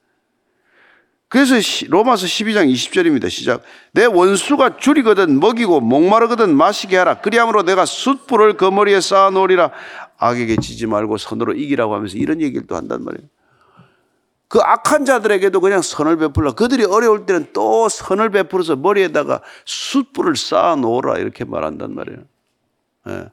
그래서 1.29 1.61
시- 1.61 1.87
로마서 1.87 2.25
12장 2.27 2.73
20절입니다. 2.73 3.29
시작. 3.29 3.63
내 3.93 4.07
원수가 4.07 4.79
줄이거든 4.79 5.39
먹이고 5.41 5.81
목마르거든 5.83 6.57
마시게 6.57 6.97
하라. 6.97 7.21
그리함으로 7.21 7.65
내가 7.65 7.85
숯불을 7.85 8.57
그 8.57 8.65
머리에 8.65 9.01
쌓아 9.03 9.29
놓으리라. 9.29 9.71
악에게 10.19 10.57
지지 10.57 10.87
말고 10.87 11.17
선으로 11.17 11.55
이기라고 11.55 11.95
하면서 11.95 12.17
이런 12.19 12.41
얘기를 12.41 12.67
또 12.67 12.77
한단 12.77 13.05
말이에요. 13.05 13.29
그 14.49 14.61
악한 14.61 15.05
자들에게도 15.05 15.61
그냥 15.61 15.83
선을 15.83 16.17
베풀라. 16.17 16.53
그들이 16.53 16.85
어려울 16.85 17.27
때는 17.27 17.49
또 17.53 17.89
선을 17.89 18.31
베풀어서 18.31 18.77
머리에다가 18.77 19.43
숯불을 19.67 20.37
쌓아 20.37 20.75
놓으라. 20.75 21.19
이렇게 21.19 21.45
말한단 21.45 21.95
말이에요. 21.95 22.21
예. 23.09 23.29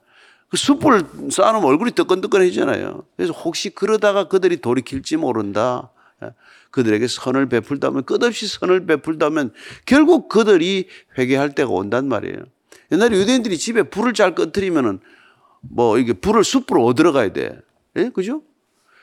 그 0.49 0.57
숯불 0.57 1.31
쌓아놓으면 1.31 1.69
얼굴이 1.69 1.91
뜨끈뜨끈해지잖아요. 1.91 3.03
그래서 3.15 3.33
혹시 3.33 3.69
그러다가 3.69 4.27
그들이 4.27 4.57
돌이킬지 4.57 5.15
모른다. 5.17 5.89
예. 6.21 6.31
그들에게 6.71 7.07
선을 7.07 7.47
베풀다면 7.47 8.03
끝없이 8.03 8.47
선을 8.47 8.85
베풀다면 8.85 9.53
결국 9.85 10.27
그들이 10.27 10.89
회개할 11.17 11.55
때가 11.55 11.71
온단 11.71 12.09
말이에요. 12.09 12.39
옛날에 12.91 13.17
유대인들이 13.17 13.57
집에 13.57 13.83
불을 13.83 14.13
잘 14.13 14.35
꺼뜨리면은 14.35 14.99
뭐 15.69 15.97
이게 15.97 16.13
불을 16.13 16.43
숯불을 16.43 16.81
얻으러 16.81 17.11
가야 17.11 17.31
돼. 17.33 17.59
예? 17.95 18.09
그죠? 18.09 18.41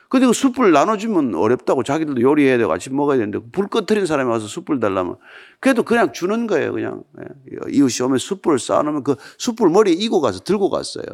근데 0.09 0.27
그 0.27 0.35
숯불 0.35 0.73
나눠주면 0.73 1.35
어렵다고 1.35 1.83
자기들도 1.83 2.21
요리해야 2.21 2.59
되고 2.59 2.69
같이 2.69 2.91
먹어야 2.91 3.17
되는데 3.17 3.39
불 3.51 3.67
꺼트린 3.69 4.05
사람이 4.05 4.29
와서 4.31 4.47
숯불 4.47 4.79
달라면 4.79 5.17
그래도 5.59 5.83
그냥 5.85 6.13
주는 6.13 6.47
거예요. 6.47 6.73
그냥 6.73 7.03
예. 7.21 7.25
이웃이 7.73 8.05
오면 8.05 8.19
숯불을 8.19 8.59
쌓아놓으면 8.59 9.05
그 9.05 9.17
숯불 9.39 9.71
머리에 9.71 9.95
이고 9.95 10.21
가서 10.21 10.41
들고 10.41 10.69
갔어요. 10.69 11.05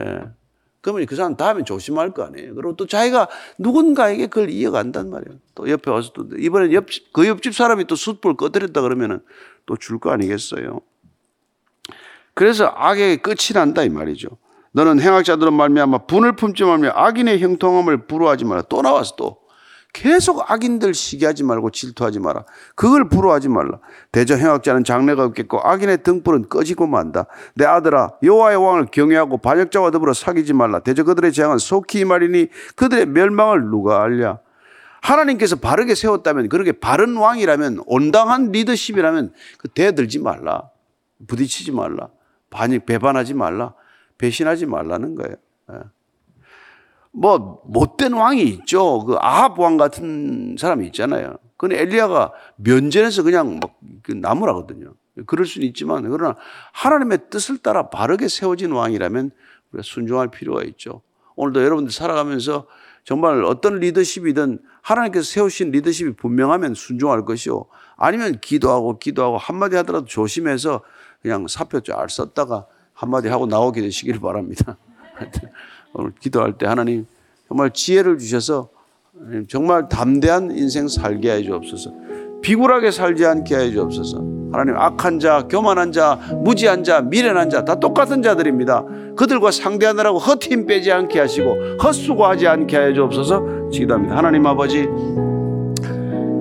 예. 0.00 0.22
그러면 0.80 1.04
그 1.06 1.16
사람 1.16 1.36
다음에 1.36 1.64
조심할 1.64 2.12
거 2.12 2.24
아니에요. 2.24 2.54
그리고 2.54 2.76
또 2.76 2.86
자기가 2.86 3.28
누군가에게 3.58 4.28
그걸 4.28 4.50
이어간단 4.50 5.10
말이에요. 5.10 5.38
또 5.54 5.68
옆에 5.68 5.90
와서 5.90 6.10
또 6.14 6.26
이번엔 6.36 6.72
옆, 6.72 6.86
그 7.12 7.26
옆집 7.26 7.54
사람이 7.54 7.84
또 7.86 7.94
숯불 7.96 8.36
꺼뜨렸다 8.36 8.80
그러면은 8.80 9.20
또 9.66 9.76
줄 9.76 9.98
거 9.98 10.10
아니겠어요. 10.10 10.80
그래서 12.34 12.72
악의 12.74 13.18
끝이 13.18 13.52
난다 13.54 13.82
이 13.82 13.88
말이죠. 13.90 14.28
너는 14.74 15.00
행악자들은 15.00 15.52
말미암아 15.52 16.06
분을 16.06 16.34
품지 16.34 16.64
말며 16.64 16.90
악인의 16.94 17.40
형통함을 17.40 18.06
부러워하지 18.06 18.44
마라. 18.44 18.62
또 18.62 18.82
나와서 18.82 19.14
또 19.16 19.38
계속 19.92 20.50
악인들 20.50 20.94
시기하지 20.94 21.44
말고 21.44 21.70
질투하지 21.70 22.18
마라. 22.18 22.44
그걸 22.74 23.08
부러워하지 23.08 23.48
말라. 23.48 23.78
대저 24.10 24.34
행악자는 24.34 24.82
장래가 24.82 25.24
없겠고 25.26 25.60
악인의 25.60 26.02
등불은 26.02 26.48
꺼지고 26.48 26.88
만다. 26.88 27.26
내 27.54 27.64
아들아 27.64 28.14
여호와의 28.24 28.56
왕을 28.56 28.86
경외하고 28.90 29.38
반역자와 29.38 29.92
더불어 29.92 30.12
사귀지 30.12 30.52
말라. 30.52 30.80
대저 30.80 31.04
그들의 31.04 31.32
재앙은 31.32 31.58
속히 31.58 32.04
말이니 32.04 32.48
그들의 32.74 33.06
멸망을 33.06 33.70
누가 33.70 34.02
알랴. 34.02 34.40
하나님께서 35.02 35.54
바르게 35.54 35.94
세웠다면 35.94 36.48
그렇게 36.48 36.72
바른 36.72 37.16
왕이라면 37.16 37.84
온당한 37.86 38.50
리더십이라면 38.50 39.32
그 39.58 39.68
대들지 39.68 40.18
말라. 40.18 40.70
부딪히지 41.28 41.70
말라. 41.70 42.08
반역 42.50 42.86
배반하지 42.86 43.34
말라. 43.34 43.74
배신하지 44.18 44.66
말라는 44.66 45.14
거예요. 45.14 45.36
예. 45.72 45.78
뭐 47.12 47.62
못된 47.66 48.12
왕이 48.12 48.42
있죠. 48.42 49.04
그 49.04 49.16
아합 49.20 49.58
왕 49.58 49.76
같은 49.76 50.56
사람이 50.58 50.86
있잖아요. 50.86 51.36
근데 51.56 51.80
엘리야가 51.80 52.32
면전에서 52.56 53.22
그냥 53.22 53.60
막그 53.60 54.12
나무라거든요. 54.12 54.94
그럴 55.26 55.46
수는 55.46 55.66
있지만 55.68 56.02
그러나 56.10 56.36
하나님의 56.72 57.30
뜻을 57.30 57.58
따라 57.58 57.88
바르게 57.88 58.26
세워진 58.28 58.72
왕이라면 58.72 59.30
순종할 59.82 60.28
필요가 60.30 60.64
있죠. 60.64 61.02
오늘도 61.36 61.62
여러분들 61.62 61.92
살아가면서 61.92 62.66
정말 63.04 63.44
어떤 63.44 63.78
리더십이든 63.78 64.60
하나님께서 64.82 65.24
세우신 65.24 65.70
리더십이 65.70 66.16
분명하면 66.16 66.74
순종할 66.74 67.24
것이요. 67.24 67.66
아니면 67.96 68.40
기도하고 68.40 68.98
기도하고 68.98 69.38
한마디 69.38 69.76
하더라도 69.76 70.06
조심해서 70.06 70.82
그냥 71.22 71.46
사표 71.46 71.80
잘 71.80 72.08
썼다가 72.08 72.66
한마디 72.94 73.28
하고 73.28 73.46
나오게 73.46 73.80
되시길 73.82 74.20
바랍니다. 74.20 74.76
오늘 75.94 76.12
기도할 76.18 76.54
때 76.54 76.66
하나님 76.66 77.06
정말 77.48 77.70
지혜를 77.70 78.18
주셔서 78.18 78.68
정말 79.48 79.88
담대한 79.88 80.50
인생 80.56 80.88
살게 80.88 81.30
해 81.30 81.42
주옵소서. 81.42 81.92
비굴하게 82.42 82.90
살지 82.90 83.24
않게 83.24 83.56
해 83.56 83.70
주옵소서. 83.70 84.18
하나님 84.52 84.76
악한 84.76 85.18
자, 85.18 85.46
교만한 85.48 85.92
자, 85.92 86.16
무지한 86.44 86.84
자, 86.84 87.00
미련한 87.00 87.50
자 87.50 87.64
다 87.64 87.76
똑같은 87.76 88.22
자들입니다. 88.22 88.84
그들과 89.16 89.50
상대하느라고 89.50 90.18
헛힘 90.18 90.66
빼지 90.66 90.92
않게 90.92 91.18
하시고 91.18 91.76
헛수고하지 91.82 92.46
않게 92.46 92.76
해 92.78 92.94
주옵소서. 92.94 93.70
기도합니다. 93.72 94.16
하나님 94.16 94.46
아버지 94.46 94.86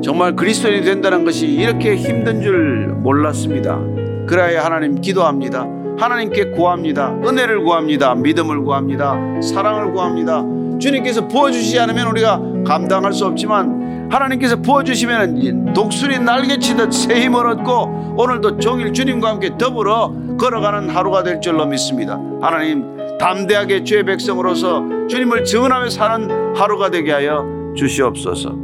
정말 0.04 0.36
그리스도인이 0.36 0.84
된다는 0.84 1.24
것이 1.24 1.48
이렇게 1.48 1.96
힘든 1.96 2.42
줄 2.42 2.88
몰랐습니다. 2.88 3.80
그래야 4.28 4.66
하나님 4.66 5.00
기도합니다. 5.00 5.66
하나님께 5.98 6.52
구합니다. 6.52 7.14
은혜를 7.26 7.64
구합니다. 7.64 8.16
믿음을 8.16 8.62
구합니다. 8.64 9.18
사랑을 9.42 9.92
구합니다. 9.94 10.44
주님께서 10.80 11.28
부어주시지 11.28 11.80
않으면 11.80 12.08
우리가 12.08 12.42
감당할 12.66 13.14
수 13.14 13.26
없지만 13.26 14.10
하나님께서 14.12 14.58
부어주시면 14.58 15.74
독수리 15.74 16.20
날개치듯 16.20 16.94
새 16.94 17.22
힘을 17.22 17.48
얻고 17.48 18.16
오늘도 18.18 18.60
종일 18.60 18.94
주님과 18.94 19.30
함께 19.30 19.58
더불어 19.58 20.14
걸어가는 20.38 20.90
하루가 20.90 21.24
될 21.24 21.42
줄로 21.42 21.66
믿습니다. 21.66 22.20
하나님 22.42 23.18
담대하게 23.18 23.84
주의 23.84 24.04
백성으로서 24.04 24.84
주님을 25.10 25.46
증언하며 25.46 25.90
사는 25.90 26.56
하루가 26.56 26.90
되게 26.90 27.12
하여 27.12 27.46
주시옵소서. 27.76 28.56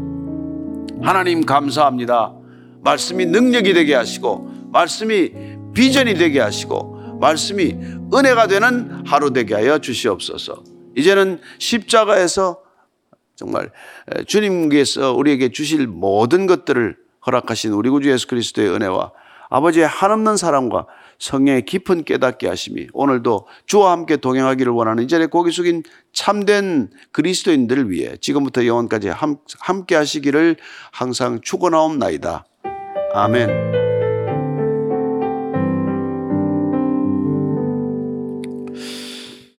하나님 1.02 1.46
감사합니다. 1.46 2.34
말씀이 2.84 3.26
능력이 3.26 3.74
되게 3.74 3.96
하시고 3.96 4.50
말씀이 4.72 5.32
비전이 5.74 6.16
되게 6.16 6.40
하시고 6.42 6.99
말씀이 7.20 7.76
은혜가 8.14 8.48
되는 8.48 9.04
하루 9.06 9.32
되게 9.32 9.56
하여 9.56 9.80
주시옵소서. 9.80 10.64
이제는 10.96 11.40
십자가에서 11.60 12.62
정말 13.36 13.72
주님께서 14.28 15.14
우리에게 15.14 15.50
주실 15.50 15.88
모든 15.88 16.48
것들을 16.48 16.98
허락하신 17.26 17.72
우리 17.72 17.90
구주 17.90 18.10
예수 18.10 18.28
그리스도의 18.28 18.70
은혜와 18.70 19.12
아버지의 19.50 19.88
한없는 19.88 20.38
사랑과 20.38 20.86
성령의 21.18 21.66
깊은 21.66 22.04
깨닫게 22.04 22.48
하심이 22.48 22.88
오늘도 22.94 23.48
주와 23.66 23.92
함께 23.92 24.18
동행하기를 24.18 24.72
원하는 24.72 25.04
이 25.04 25.08
자리에 25.08 25.28
고개 25.28 25.52
숙인 25.52 25.84
참된 26.14 26.90
그리스도인들을 27.12 27.90
위해 27.90 28.16
지금부터 28.22 28.66
영원까지 28.66 29.10
함께 29.60 29.96
하시기를 29.96 30.58
항상 30.92 31.42
축원하옵나이다. 31.42 32.46
아멘. 33.14 33.89